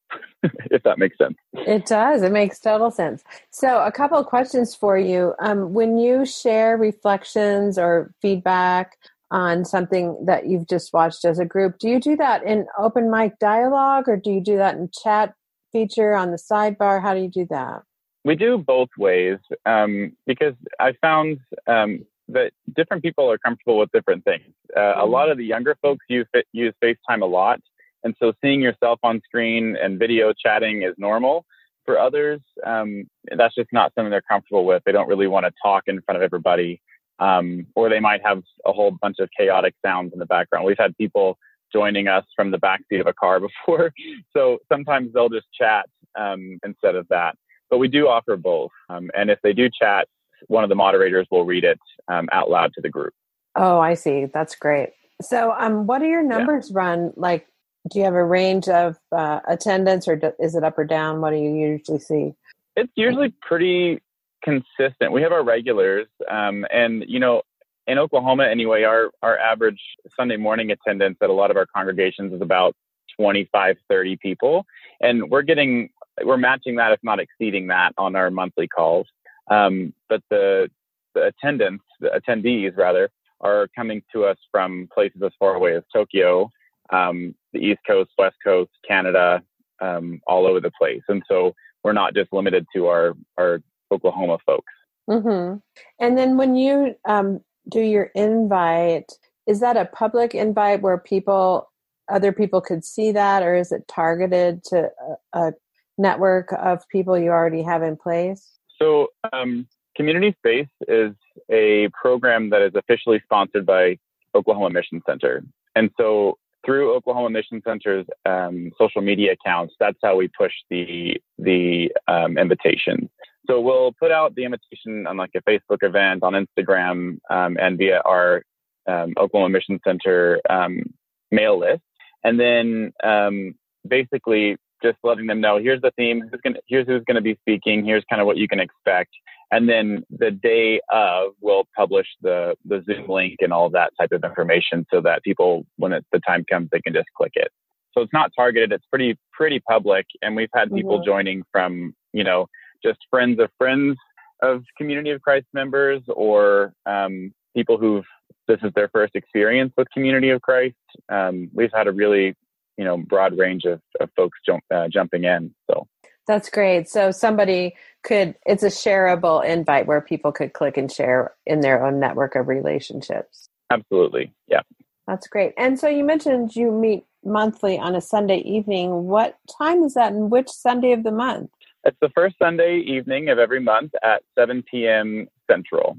if 0.43 0.83
that 0.83 0.99
makes 0.99 1.17
sense. 1.19 1.37
It 1.53 1.87
does. 1.87 2.23
It 2.23 2.33
makes 2.33 2.59
total 2.59 2.91
sense. 2.91 3.23
So, 3.51 3.85
a 3.85 3.93
couple 3.93 4.19
of 4.19 4.27
questions 4.27 4.75
for 4.75 4.99
you. 4.99 5.35
Um, 5.39 5.73
when 5.73 5.99
you 5.99 6.27
share 6.27 6.77
reflections 6.77 7.79
or 7.79 8.13
feedback 8.21 8.97
on 9.31 9.65
something 9.65 10.25
that 10.27 10.47
you've 10.47 10.67
just 10.67 10.93
watched 10.93 11.25
as 11.25 11.39
a 11.39 11.45
group. 11.45 11.79
Do 11.79 11.89
you 11.89 12.01
do 12.01 12.17
that 12.17 12.43
in 12.43 12.67
open 12.79 13.11
mic 13.11 13.39
dialogue 13.39 14.09
or 14.09 14.17
do 14.17 14.31
you 14.31 14.41
do 14.41 14.57
that 14.57 14.75
in 14.77 14.91
chat 14.93 15.35
feature 15.73 16.15
on 16.15 16.31
the 16.33 16.37
sidebar? 16.37 17.01
How 17.01 17.15
do 17.15 17.21
you 17.21 17.31
do 17.31 17.47
that? 17.51 17.83
We 18.25 18.37
do 18.37 18.59
both 18.59 18.91
ways 18.99 19.39
um, 19.65 20.13
because 20.27 20.55
I 20.79 20.93
found 21.01 21.39
um, 21.67 22.05
that 22.29 22.53
different 22.77 23.03
people 23.03 23.31
are 23.31 23.39
comfortable 23.39 23.79
with 23.79 23.91
different 23.93 24.25
things. 24.25 24.53
Uh, 24.77 24.81
mm-hmm. 24.81 25.01
A 25.01 25.05
lot 25.05 25.31
of 25.31 25.39
the 25.39 25.45
younger 25.45 25.77
folks 25.83 26.05
use 26.09 26.27
use 26.53 26.75
FaceTime 26.83 27.23
a 27.23 27.27
lot, 27.27 27.61
And 28.05 28.15
so 28.19 28.33
seeing 28.43 28.61
yourself 28.61 28.99
on 29.03 29.21
screen 29.25 29.77
and 29.81 29.99
video 29.99 30.33
chatting 30.33 30.83
is 30.83 30.95
normal. 30.99 31.45
For 31.87 31.99
others, 31.99 32.41
um, 32.65 33.09
that's 33.37 33.55
just 33.55 33.71
not 33.73 33.93
something 33.95 34.11
they're 34.11 34.21
comfortable 34.21 34.65
with. 34.65 34.83
They 34.85 34.93
don't 34.93 35.09
really 35.09 35.27
want 35.27 35.47
to 35.47 35.53
talk 35.63 35.85
in 35.87 36.01
front 36.03 36.17
of 36.17 36.23
everybody. 36.23 36.81
Um, 37.19 37.67
or 37.75 37.89
they 37.89 38.01
might 38.01 38.21
have 38.25 38.43
a 38.65 38.73
whole 38.73 38.93
bunch 39.03 39.17
of 39.19 39.29
chaotic 39.37 39.75
sounds 39.85 40.13
in 40.13 40.19
the 40.19 40.27
background. 40.27 40.67
We've 40.67 40.79
had 40.79 40.97
people 40.97 41.37
joining 41.73 42.07
us 42.09 42.25
from 42.37 42.51
the 42.51 42.59
backseat 42.59 43.01
of 43.01 43.07
a 43.07 43.13
car 43.13 43.41
before. 43.49 43.93
So 44.33 44.59
sometimes 44.71 45.13
they'll 45.13 45.29
just 45.29 45.47
chat 45.53 45.87
um, 46.19 46.59
instead 46.65 46.95
of 46.95 47.09
that. 47.09 47.37
But 47.71 47.79
we 47.79 47.89
do 47.89 48.09
offer 48.09 48.37
both. 48.37 48.73
Um, 48.89 49.11
and 49.15 49.31
if 49.31 49.39
they 49.43 49.53
do 49.53 49.71
chat, 49.71 50.09
one 50.49 50.65
of 50.65 50.69
the 50.69 50.77
moderators 50.77 51.27
will 51.31 51.45
read 51.45 51.65
it 51.65 51.79
um, 52.09 52.29
out 52.33 52.51
loud 52.51 52.73
to 52.75 52.81
the 52.81 52.89
group. 52.89 53.15
Oh, 53.57 53.81
I 53.81 53.95
see. 53.95 54.27
That's 54.27 54.55
great. 54.55 54.91
So, 55.23 55.55
um, 55.59 55.87
what 55.87 56.03
are 56.03 56.09
your 56.09 56.23
numbers 56.23 56.71
yeah. 56.71 56.79
run? 56.79 57.13
Like, 57.17 57.47
do 57.91 57.99
you 57.99 58.05
have 58.05 58.15
a 58.15 58.25
range 58.25 58.69
of 58.69 58.97
uh, 59.13 59.41
attendance 59.47 60.09
or 60.09 60.17
do, 60.17 60.33
is 60.39 60.55
it 60.55 60.65
up 60.65 60.79
or 60.79 60.85
down? 60.85 61.21
What 61.21 61.31
do 61.31 61.37
you 61.37 61.55
usually 61.55 61.99
see? 61.99 62.35
It's 62.77 62.93
usually 62.95 63.35
pretty 63.43 64.01
consistent. 64.43 65.13
We 65.13 65.23
have 65.23 65.33
our 65.33 65.45
regulars, 65.45 66.07
um, 66.31 66.65
and 66.73 67.05
you 67.07 67.21
know, 67.21 67.43
in 67.87 67.99
Oklahoma 67.99 68.47
anyway, 68.47 68.85
our 68.85 69.11
our 69.23 69.39
average 69.39 69.81
Sunday 70.17 70.37
morning 70.37 70.71
attendance 70.71 71.19
at 71.23 71.31
a 71.31 71.33
lot 71.33 71.51
of 71.51 71.57
our 71.57 71.67
congregations 71.75 72.33
is 72.33 72.41
about 72.41 72.75
25, 73.17 73.77
30 73.89 74.17
people, 74.17 74.65
and 75.01 75.29
we're 75.31 75.43
getting 75.43 75.91
we're 76.25 76.37
matching 76.37 76.77
that, 76.77 76.93
if 76.93 77.01
not 77.03 77.21
exceeding 77.21 77.69
that, 77.69 77.93
on 77.99 78.17
our 78.17 78.31
monthly 78.31 78.69
calls. 78.69 79.07
Um, 79.51 79.93
but 80.09 80.23
the 80.31 80.71
the 81.15 81.27
attendance, 81.27 81.83
the 82.01 82.09
attendees 82.09 82.77
rather, 82.77 83.11
are 83.41 83.69
coming 83.75 84.03
to 84.13 84.25
us 84.25 84.39
from 84.51 84.89
places 84.93 85.21
as 85.25 85.33
far 85.39 85.55
away 85.55 85.75
as 85.77 85.83
Tokyo, 85.93 86.51
um, 86.91 87.35
the 87.53 87.59
East 87.59 87.81
Coast, 87.87 88.11
West 88.19 88.37
Coast, 88.45 88.71
Canada, 88.87 89.43
um, 89.81 90.21
all 90.27 90.47
over 90.47 90.61
the 90.61 90.71
place. 90.79 91.03
And 91.09 91.23
so 91.29 91.55
we're 91.83 91.93
not 91.93 92.15
just 92.15 92.33
limited 92.33 92.67
to 92.75 92.87
our, 92.87 93.15
our 93.39 93.61
Oklahoma 93.91 94.39
folks. 94.47 94.73
Mm-hmm. 95.09 95.57
And 95.99 96.19
then 96.19 96.37
when 96.37 96.55
you 96.55 96.95
um, 97.09 97.41
do 97.69 97.81
your 97.81 98.11
invite, 98.15 99.11
is 99.47 99.61
that 99.61 99.77
a 99.77 99.87
public 99.87 100.35
invite 100.35 100.83
where 100.83 100.99
people, 100.99 101.71
other 102.09 102.33
people 102.33 102.61
could 102.61 102.85
see 102.85 103.11
that, 103.13 103.43
or 103.43 103.57
is 103.57 103.73
it 103.73 103.89
targeted 103.89 104.63
to 104.65 104.91
a, 105.33 105.39
a 105.41 105.53
network 106.01 106.53
of 106.53 106.89
people 106.89 107.19
you 107.19 107.31
already 107.31 107.63
have 107.63 107.83
in 107.83 107.97
place? 107.97 108.59
So, 108.81 109.09
um, 109.33 109.67
Community 109.97 110.35
Space 110.39 110.69
is 110.89 111.13
a 111.51 111.89
program 112.01 112.51
that 112.51 112.63
is 112.63 112.73
officially 112.75 113.21
sponsored 113.25 113.67
by 113.67 113.99
Oklahoma 114.35 114.71
Mission 114.71 115.03
Center. 115.07 115.43
And 115.75 115.91
so 115.97 116.39
through 116.65 116.95
Oklahoma 116.95 117.31
Mission 117.31 117.63
Center's 117.67 118.07
um, 118.27 118.71
social 118.79 119.03
media 119.03 119.33
accounts, 119.33 119.75
that's 119.81 119.99
how 120.03 120.17
we 120.17 120.29
push 120.29 120.53
the 120.71 121.21
the 121.39 121.91
um, 122.09 122.39
invitation. 122.39 123.11
So 123.47 123.61
we'll 123.61 123.93
put 123.99 124.11
out 124.11 124.35
the 124.35 124.45
invitation 124.45 125.07
on 125.07 125.17
like 125.17 125.31
a 125.35 125.43
Facebook 125.43 125.83
event, 125.83 126.23
on 126.23 126.35
Instagram, 126.35 127.19
um, 127.31 127.57
and 127.61 127.79
via 127.79 128.01
our 128.05 128.43
um, 128.87 129.15
Oklahoma 129.19 129.51
Mission 129.51 129.81
Center 129.85 130.41
um, 130.49 130.83
mail 131.31 131.59
list, 131.59 131.83
and 132.23 132.39
then 132.39 132.93
um, 133.03 133.55
basically 133.87 134.57
just 134.83 134.99
letting 135.03 135.27
them 135.27 135.41
know 135.41 135.59
here's 135.59 135.81
the 135.81 135.93
theme, 135.97 136.23
who's 136.31 136.41
gonna, 136.43 136.59
here's 136.69 136.87
who's 136.87 137.05
going 137.05 137.17
to 137.17 137.21
be 137.21 137.37
speaking, 137.41 137.85
here's 137.85 138.05
kind 138.09 138.21
of 138.21 138.27
what 138.27 138.37
you 138.37 138.49
can 138.49 138.61
expect, 138.61 139.11
and 139.51 139.69
then 139.69 140.05
the 140.11 140.31
day 140.31 140.81
of 140.93 141.33
we'll 141.41 141.65
publish 141.77 142.07
the 142.23 142.55
the 142.65 142.83
zoom 142.87 143.09
link 143.09 143.37
and 143.41 143.53
all 143.53 143.71
that 143.71 143.93
type 143.99 144.13
of 144.13 144.25
information 144.25 144.87
so 144.93 145.01
that 145.01 145.23
people 145.23 145.67
when 145.77 145.93
it, 145.93 146.05
the 146.13 146.21
time 146.27 146.45
comes 146.51 146.69
they 146.71 146.81
can 146.81 146.93
just 146.93 147.09
click 147.17 147.33
it. 147.35 147.51
So 147.93 148.03
it's 148.03 148.13
not 148.13 148.31
targeted. 148.37 148.73
It's 148.73 148.85
pretty 148.87 149.19
pretty 149.33 149.61
public 149.61 150.07
and 150.23 150.37
we've 150.37 150.49
had 150.55 150.73
people 150.73 150.99
mm-hmm. 150.99 151.11
joining 151.11 151.43
from 151.53 151.95
you 152.13 152.25
know 152.25 152.47
just 152.85 152.99
friends 153.11 153.41
of 153.41 153.51
friends 153.59 153.97
of 154.43 154.63
community 154.79 155.11
of 155.11 155.21
christ 155.21 155.47
members 155.53 156.01
or 156.09 156.73
um, 156.87 157.33
people 157.55 157.77
who've 157.77 158.05
this 158.49 158.59
is 158.63 158.73
their 158.75 158.89
first 158.89 159.15
experience 159.15 159.73
with 159.77 159.87
community 159.93 160.31
of 160.31 160.43
christ. 160.43 160.75
Um, 161.09 161.51
we've 161.55 161.71
had 161.73 161.87
a 161.87 161.93
really 161.93 162.35
you 162.81 162.87
know 162.87 162.97
broad 162.97 163.37
range 163.39 163.65
of, 163.65 163.81
of 164.01 164.09
folks 164.17 164.39
jump, 164.45 164.65
uh, 164.75 164.89
jumping 164.89 165.25
in 165.25 165.55
so 165.71 165.87
that's 166.31 166.49
great. 166.49 166.89
So 166.89 167.11
somebody 167.11 167.75
could, 168.05 168.37
it's 168.47 168.63
a 168.63 168.69
shareable 168.69 169.45
invite 169.45 169.89
where 169.89 170.01
people 170.01 170.31
could 170.31 170.53
click 170.53 170.77
and 170.77 170.91
share 170.91 171.35
in 171.45 171.61
their 171.61 171.85
own 171.85 171.99
network 171.99 172.37
of 172.37 172.47
relationships. 172.47 173.49
Absolutely. 173.69 174.33
Yeah. 174.47 174.61
That's 175.09 175.27
great. 175.27 175.55
And 175.59 175.77
so 175.77 175.89
you 175.89 176.05
mentioned 176.05 176.55
you 176.55 176.71
meet 176.71 177.05
monthly 177.25 177.81
on 177.81 177.97
a 177.97 178.01
Sunday 178.01 178.39
evening. 178.43 179.09
What 179.09 179.39
time 179.59 179.83
is 179.83 179.95
that 179.95 180.13
and 180.13 180.31
which 180.31 180.49
Sunday 180.49 180.93
of 180.93 181.03
the 181.03 181.11
month? 181.11 181.51
It's 181.83 181.97
the 182.01 182.11
first 182.11 182.37
Sunday 182.39 182.77
evening 182.77 183.29
of 183.29 183.41
every 183.41 183.61
month 183.61 183.93
at 184.05 184.23
7 184.39 184.63
p.m. 184.71 185.27
Central. 185.51 185.99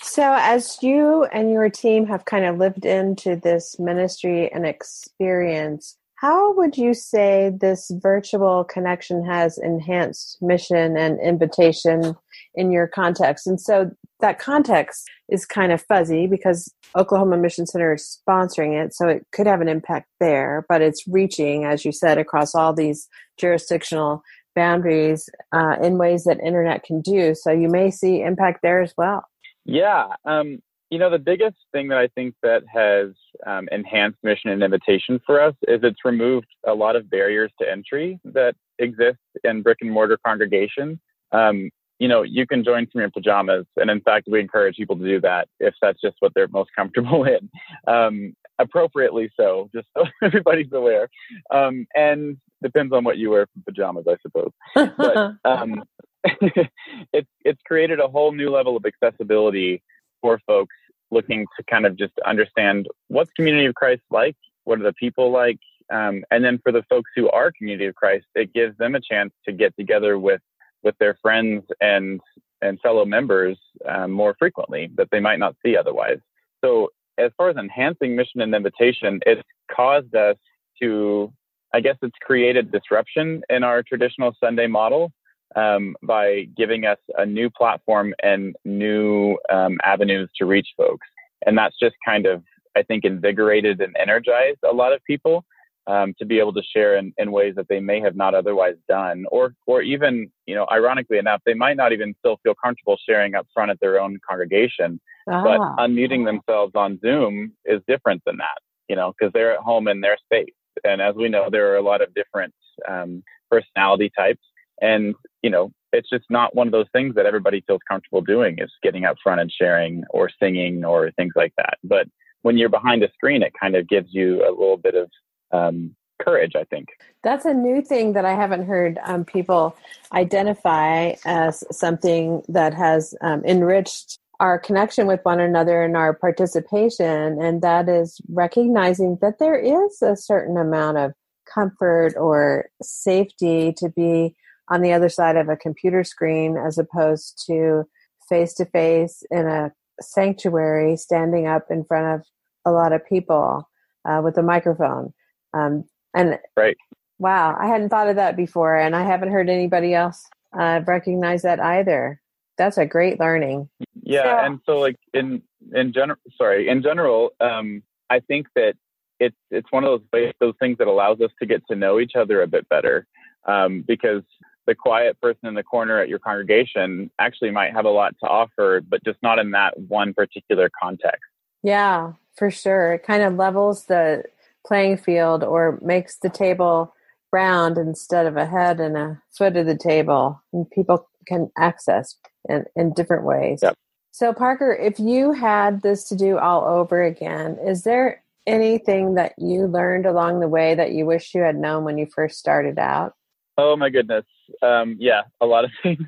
So, 0.00 0.34
as 0.38 0.82
you 0.82 1.24
and 1.24 1.50
your 1.50 1.68
team 1.68 2.06
have 2.06 2.24
kind 2.24 2.46
of 2.46 2.56
lived 2.56 2.86
into 2.86 3.36
this 3.36 3.78
ministry 3.78 4.50
and 4.50 4.64
experience, 4.64 5.97
how 6.20 6.52
would 6.54 6.76
you 6.76 6.94
say 6.94 7.52
this 7.60 7.92
virtual 8.02 8.64
connection 8.64 9.24
has 9.24 9.56
enhanced 9.56 10.38
mission 10.40 10.96
and 10.96 11.20
invitation 11.20 12.16
in 12.56 12.72
your 12.72 12.88
context? 12.88 13.46
And 13.46 13.60
so 13.60 13.92
that 14.18 14.40
context 14.40 15.08
is 15.28 15.46
kind 15.46 15.70
of 15.70 15.80
fuzzy 15.80 16.26
because 16.26 16.74
Oklahoma 16.96 17.36
Mission 17.36 17.66
Center 17.66 17.94
is 17.94 18.20
sponsoring 18.28 18.84
it, 18.84 18.92
so 18.94 19.06
it 19.06 19.24
could 19.30 19.46
have 19.46 19.60
an 19.60 19.68
impact 19.68 20.08
there, 20.18 20.66
but 20.68 20.82
it's 20.82 21.06
reaching, 21.06 21.64
as 21.64 21.84
you 21.84 21.92
said, 21.92 22.18
across 22.18 22.52
all 22.52 22.74
these 22.74 23.06
jurisdictional 23.38 24.24
boundaries 24.56 25.30
uh, 25.52 25.76
in 25.80 25.98
ways 25.98 26.24
that 26.24 26.40
internet 26.44 26.82
can 26.82 27.00
do. 27.00 27.32
So 27.32 27.52
you 27.52 27.68
may 27.68 27.92
see 27.92 28.22
impact 28.22 28.60
there 28.62 28.82
as 28.82 28.92
well. 28.98 29.24
Yeah. 29.64 30.08
Um, 30.24 30.62
you 30.90 30.98
know, 30.98 31.10
the 31.10 31.18
biggest 31.18 31.56
thing 31.72 31.88
that 31.88 31.98
I 31.98 32.08
think 32.08 32.34
that 32.42 32.62
has 32.72 33.10
um, 33.46 33.68
enhanced 33.70 34.18
mission 34.22 34.50
and 34.50 34.62
invitation 34.62 35.20
for 35.24 35.40
us 35.40 35.54
is 35.66 35.80
it's 35.82 36.04
removed 36.04 36.48
a 36.66 36.74
lot 36.74 36.96
of 36.96 37.10
barriers 37.10 37.52
to 37.60 37.70
entry 37.70 38.18
that 38.24 38.54
exist 38.78 39.18
in 39.44 39.62
brick 39.62 39.78
and 39.80 39.90
mortar 39.90 40.18
congregations. 40.24 40.98
Um, 41.32 41.70
you 41.98 42.08
know, 42.08 42.22
you 42.22 42.46
can 42.46 42.64
join 42.64 42.86
from 42.86 43.00
your 43.00 43.10
pajamas, 43.10 43.66
and 43.76 43.90
in 43.90 44.00
fact, 44.00 44.28
we 44.30 44.40
encourage 44.40 44.76
people 44.76 44.96
to 44.96 45.04
do 45.04 45.20
that 45.20 45.48
if 45.58 45.74
that's 45.82 46.00
just 46.00 46.16
what 46.20 46.32
they're 46.34 46.48
most 46.48 46.70
comfortable 46.74 47.24
in, 47.24 47.50
um, 47.92 48.34
appropriately 48.58 49.30
so, 49.36 49.68
just 49.74 49.88
so 49.96 50.04
everybody's 50.22 50.72
aware. 50.72 51.08
Um, 51.50 51.86
and 51.94 52.38
depends 52.62 52.92
on 52.92 53.04
what 53.04 53.18
you 53.18 53.30
wear 53.30 53.46
from 53.52 53.62
pajamas, 53.64 54.06
I 54.08 54.16
suppose. 54.22 54.52
But 54.74 55.34
um, 55.44 55.82
it's 56.24 57.28
it's 57.44 57.60
created 57.66 58.00
a 58.00 58.08
whole 58.08 58.32
new 58.32 58.50
level 58.50 58.76
of 58.76 58.84
accessibility 58.86 59.82
for 60.20 60.40
folks 60.46 60.74
looking 61.10 61.46
to 61.56 61.64
kind 61.64 61.86
of 61.86 61.96
just 61.96 62.12
understand 62.26 62.86
what's 63.08 63.30
community 63.32 63.66
of 63.66 63.74
Christ 63.74 64.02
like, 64.10 64.36
what 64.64 64.80
are 64.80 64.84
the 64.84 64.92
people 64.92 65.30
like, 65.30 65.58
um, 65.90 66.24
and 66.30 66.44
then 66.44 66.58
for 66.62 66.72
the 66.72 66.82
folks 66.88 67.10
who 67.16 67.30
are 67.30 67.52
community 67.52 67.86
of 67.86 67.94
Christ, 67.94 68.26
it 68.34 68.52
gives 68.52 68.76
them 68.76 68.94
a 68.94 69.00
chance 69.00 69.32
to 69.46 69.52
get 69.52 69.74
together 69.76 70.18
with 70.18 70.40
with 70.82 70.96
their 70.98 71.18
friends 71.20 71.64
and 71.80 72.20
and 72.60 72.80
fellow 72.80 73.04
members 73.04 73.58
um, 73.86 74.10
more 74.10 74.34
frequently 74.38 74.90
that 74.96 75.08
they 75.10 75.20
might 75.20 75.38
not 75.38 75.54
see 75.64 75.76
otherwise. 75.76 76.18
So 76.64 76.90
as 77.16 77.30
far 77.36 77.50
as 77.50 77.56
enhancing 77.56 78.16
mission 78.16 78.40
and 78.40 78.54
invitation, 78.54 79.20
it's 79.26 79.42
caused 79.70 80.14
us 80.14 80.36
to, 80.82 81.32
I 81.72 81.80
guess, 81.80 81.96
it's 82.02 82.16
created 82.20 82.72
disruption 82.72 83.42
in 83.48 83.62
our 83.62 83.82
traditional 83.82 84.34
Sunday 84.42 84.66
model 84.66 85.12
um, 85.56 85.96
by 86.02 86.46
giving 86.56 86.84
us 86.84 86.98
a 87.16 87.24
new 87.24 87.50
platform 87.50 88.14
and 88.22 88.54
new 88.64 89.38
um, 89.50 89.78
avenues 89.82 90.30
to 90.36 90.46
reach 90.46 90.68
folks. 90.76 91.06
And 91.46 91.56
that's 91.56 91.76
just 91.80 91.94
kind 92.04 92.26
of, 92.26 92.42
I 92.76 92.82
think, 92.82 93.04
invigorated 93.04 93.80
and 93.80 93.96
energized 93.98 94.58
a 94.68 94.74
lot 94.74 94.92
of 94.92 95.02
people 95.04 95.44
um, 95.86 96.14
to 96.18 96.26
be 96.26 96.38
able 96.38 96.52
to 96.52 96.62
share 96.62 96.96
in, 96.96 97.14
in, 97.16 97.32
ways 97.32 97.54
that 97.56 97.66
they 97.68 97.80
may 97.80 97.98
have 98.00 98.14
not 98.14 98.34
otherwise 98.34 98.74
done, 98.88 99.24
or 99.30 99.54
or 99.66 99.80
even, 99.80 100.30
you 100.44 100.54
know, 100.54 100.66
ironically 100.70 101.16
enough, 101.16 101.40
they 101.46 101.54
might 101.54 101.78
not 101.78 101.92
even 101.92 102.14
still 102.18 102.38
feel 102.42 102.54
comfortable 102.62 102.98
sharing 103.08 103.34
up 103.34 103.46
front 103.54 103.70
at 103.70 103.80
their 103.80 103.98
own 103.98 104.18
congregation. 104.28 105.00
Ah. 105.30 105.42
But 105.42 105.60
unmuting 105.82 106.26
themselves 106.26 106.72
on 106.74 107.00
Zoom 107.00 107.52
is 107.64 107.80
different 107.88 108.22
than 108.26 108.36
that, 108.36 108.60
you 108.88 108.96
know, 108.96 109.14
because 109.18 109.32
they're 109.32 109.54
at 109.54 109.60
home 109.60 109.88
in 109.88 110.02
their 110.02 110.18
space. 110.22 110.52
And 110.84 111.00
as 111.00 111.14
we 111.14 111.28
know, 111.30 111.48
there 111.50 111.72
are 111.72 111.76
a 111.76 111.82
lot 111.82 112.02
of 112.02 112.12
different 112.14 112.52
um, 112.86 113.22
personality 113.50 114.10
types 114.14 114.42
and, 114.80 115.14
you 115.42 115.50
know, 115.50 115.72
it's 115.92 116.10
just 116.10 116.24
not 116.28 116.54
one 116.54 116.68
of 116.68 116.72
those 116.72 116.86
things 116.92 117.14
that 117.14 117.26
everybody 117.26 117.62
feels 117.66 117.80
comfortable 117.88 118.20
doing 118.20 118.58
is 118.58 118.70
getting 118.82 119.04
up 119.04 119.16
front 119.22 119.40
and 119.40 119.50
sharing 119.50 120.04
or 120.10 120.30
singing 120.40 120.84
or 120.84 121.10
things 121.12 121.32
like 121.34 121.52
that. 121.56 121.78
But 121.82 122.06
when 122.42 122.56
you're 122.56 122.68
behind 122.68 123.02
a 123.02 123.12
screen, 123.12 123.42
it 123.42 123.52
kind 123.60 123.74
of 123.74 123.88
gives 123.88 124.08
you 124.12 124.42
a 124.46 124.50
little 124.50 124.76
bit 124.76 124.94
of 124.94 125.10
um, 125.50 125.94
courage, 126.22 126.52
I 126.56 126.64
think. 126.64 126.88
That's 127.22 127.44
a 127.44 127.54
new 127.54 127.82
thing 127.82 128.12
that 128.12 128.24
I 128.24 128.34
haven't 128.34 128.66
heard 128.66 128.98
um, 129.04 129.24
people 129.24 129.76
identify 130.12 131.14
as 131.24 131.64
something 131.70 132.42
that 132.48 132.74
has 132.74 133.14
um, 133.22 133.44
enriched 133.44 134.18
our 134.40 134.58
connection 134.58 135.06
with 135.06 135.20
one 135.24 135.40
another 135.40 135.82
and 135.82 135.96
our 135.96 136.14
participation. 136.14 137.40
And 137.42 137.60
that 137.62 137.88
is 137.88 138.20
recognizing 138.28 139.18
that 139.20 139.38
there 139.38 139.58
is 139.58 140.00
a 140.00 140.16
certain 140.16 140.56
amount 140.56 140.98
of 140.98 141.12
comfort 141.52 142.14
or 142.16 142.68
safety 142.82 143.72
to 143.78 143.88
be 143.88 144.36
on 144.70 144.82
the 144.82 144.92
other 144.92 145.08
side 145.08 145.36
of 145.36 145.48
a 145.48 145.56
computer 145.56 146.04
screen 146.04 146.56
as 146.56 146.78
opposed 146.78 147.42
to 147.46 147.84
face 148.28 148.54
to 148.54 148.64
face 148.66 149.22
in 149.30 149.46
a 149.46 149.72
sanctuary 150.00 150.96
standing 150.96 151.46
up 151.46 151.66
in 151.70 151.84
front 151.84 152.20
of 152.20 152.26
a 152.64 152.70
lot 152.70 152.92
of 152.92 153.04
people 153.06 153.68
uh, 154.04 154.20
with 154.22 154.36
a 154.36 154.42
microphone. 154.42 155.12
Um, 155.54 155.84
and 156.14 156.38
right. 156.56 156.76
wow 157.18 157.56
i 157.60 157.66
hadn't 157.66 157.90
thought 157.90 158.08
of 158.08 158.16
that 158.16 158.36
before 158.36 158.76
and 158.76 158.96
i 158.96 159.02
haven't 159.02 159.30
heard 159.30 159.48
anybody 159.48 159.94
else 159.94 160.26
uh, 160.58 160.80
recognize 160.86 161.42
that 161.42 161.60
either. 161.60 162.20
That's 162.56 162.78
a 162.78 162.86
great 162.86 163.20
learning. 163.20 163.68
Yeah 164.02 164.22
so, 164.22 164.46
and 164.46 164.60
so 164.66 164.78
like 164.78 164.96
in 165.14 165.42
in 165.74 165.92
general 165.92 166.18
sorry 166.36 166.68
in 166.68 166.82
general 166.82 167.30
um, 167.40 167.82
i 168.10 168.20
think 168.20 168.46
that 168.54 168.74
it's 169.20 169.36
it's 169.50 169.70
one 169.70 169.84
of 169.84 169.90
those 169.90 170.08
ways, 170.12 170.32
those 170.40 170.54
things 170.60 170.78
that 170.78 170.88
allows 170.88 171.20
us 171.20 171.30
to 171.40 171.46
get 171.46 171.62
to 171.68 171.76
know 171.76 172.00
each 172.00 172.14
other 172.14 172.42
a 172.42 172.46
bit 172.46 172.68
better 172.68 173.06
um, 173.46 173.84
because 173.86 174.22
the 174.68 174.74
quiet 174.74 175.18
person 175.20 175.48
in 175.48 175.54
the 175.54 175.62
corner 175.62 175.98
at 175.98 176.10
your 176.10 176.18
congregation 176.18 177.10
actually 177.18 177.50
might 177.50 177.72
have 177.72 177.86
a 177.86 177.90
lot 177.90 178.14
to 178.22 178.28
offer, 178.28 178.82
but 178.86 179.02
just 179.02 179.18
not 179.22 179.38
in 179.38 179.50
that 179.52 179.80
one 179.80 180.12
particular 180.12 180.70
context. 180.80 181.22
Yeah, 181.62 182.12
for 182.36 182.50
sure. 182.50 182.92
It 182.92 183.02
kind 183.02 183.22
of 183.22 183.34
levels 183.34 183.86
the 183.86 184.24
playing 184.66 184.98
field 184.98 185.42
or 185.42 185.78
makes 185.82 186.18
the 186.18 186.28
table 186.28 186.94
round 187.32 187.78
instead 187.78 188.26
of 188.26 188.36
a 188.36 188.44
head 188.44 188.78
and 188.78 188.96
a 188.96 189.22
foot 189.30 189.56
of 189.56 189.64
the 189.64 189.76
table, 189.76 190.42
and 190.52 190.70
people 190.70 191.08
can 191.26 191.50
access 191.56 192.16
in, 192.48 192.64
in 192.76 192.92
different 192.92 193.24
ways. 193.24 193.60
Yep. 193.62 193.74
So, 194.12 194.34
Parker, 194.34 194.74
if 194.74 195.00
you 195.00 195.32
had 195.32 195.80
this 195.80 196.08
to 196.10 196.16
do 196.16 196.36
all 196.36 196.64
over 196.64 197.02
again, 197.02 197.56
is 197.64 197.84
there 197.84 198.22
anything 198.46 199.14
that 199.14 199.32
you 199.38 199.66
learned 199.66 200.04
along 200.04 200.40
the 200.40 200.48
way 200.48 200.74
that 200.74 200.92
you 200.92 201.06
wish 201.06 201.34
you 201.34 201.40
had 201.40 201.56
known 201.56 201.84
when 201.84 201.96
you 201.96 202.06
first 202.06 202.38
started 202.38 202.78
out? 202.78 203.14
Oh 203.58 203.76
my 203.76 203.90
goodness. 203.90 204.24
Um, 204.62 204.96
yeah, 205.00 205.22
a 205.40 205.46
lot 205.46 205.64
of 205.64 205.70
things. 205.82 206.06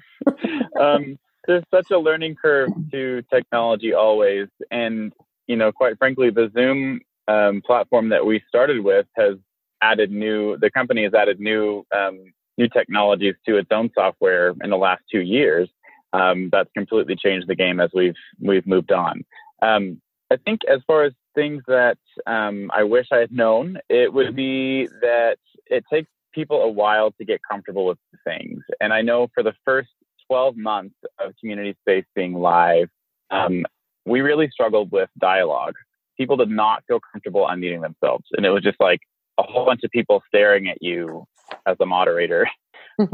um, 0.80 1.18
there's 1.46 1.64
such 1.74 1.90
a 1.90 1.98
learning 1.98 2.36
curve 2.40 2.70
to 2.92 3.22
technology 3.22 3.92
always. 3.92 4.46
And, 4.70 5.12
you 5.48 5.56
know, 5.56 5.72
quite 5.72 5.98
frankly, 5.98 6.30
the 6.30 6.50
Zoom 6.54 7.00
um, 7.26 7.60
platform 7.66 8.10
that 8.10 8.24
we 8.24 8.40
started 8.48 8.84
with 8.84 9.06
has 9.16 9.34
added 9.82 10.12
new, 10.12 10.56
the 10.58 10.70
company 10.70 11.02
has 11.02 11.12
added 11.12 11.40
new, 11.40 11.84
um, 11.94 12.32
new 12.56 12.68
technologies 12.68 13.34
to 13.46 13.56
its 13.56 13.68
own 13.72 13.90
software 13.94 14.54
in 14.62 14.70
the 14.70 14.76
last 14.76 15.02
two 15.10 15.20
years. 15.20 15.68
Um, 16.12 16.50
that's 16.52 16.70
completely 16.72 17.16
changed 17.16 17.48
the 17.48 17.56
game 17.56 17.80
as 17.80 17.90
we've, 17.92 18.14
we've 18.40 18.66
moved 18.66 18.92
on. 18.92 19.24
Um, 19.60 20.00
I 20.30 20.36
think 20.36 20.60
as 20.70 20.80
far 20.86 21.02
as 21.04 21.12
things 21.34 21.62
that 21.66 21.98
I 22.26 22.84
wish 22.84 23.08
I 23.10 23.18
had 23.18 23.32
known, 23.32 23.78
it 23.88 24.12
would 24.12 24.36
be 24.36 24.86
that 25.00 25.38
it 25.66 25.84
takes 25.92 26.08
people 26.32 26.62
a 26.62 26.70
while 26.70 27.12
to 27.12 27.24
get 27.24 27.40
comfortable 27.48 27.86
with 27.86 27.98
things. 28.24 28.62
And 28.80 28.92
I 28.92 29.02
know 29.02 29.28
for 29.34 29.42
the 29.42 29.54
first 29.64 29.90
12 30.28 30.56
months 30.56 30.94
of 31.18 31.32
Community 31.40 31.76
Space 31.80 32.04
being 32.14 32.34
live, 32.34 32.88
um, 33.30 33.64
we 34.06 34.20
really 34.20 34.48
struggled 34.50 34.90
with 34.92 35.08
dialogue. 35.18 35.74
People 36.16 36.36
did 36.36 36.50
not 36.50 36.82
feel 36.86 37.00
comfortable 37.12 37.46
unmuting 37.46 37.82
themselves. 37.82 38.24
And 38.32 38.44
it 38.44 38.50
was 38.50 38.62
just 38.62 38.78
like 38.80 39.00
a 39.38 39.42
whole 39.42 39.64
bunch 39.64 39.80
of 39.84 39.90
people 39.90 40.22
staring 40.26 40.68
at 40.68 40.78
you 40.80 41.24
as 41.66 41.76
a 41.80 41.86
moderator, 41.86 42.48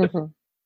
just, 0.00 0.14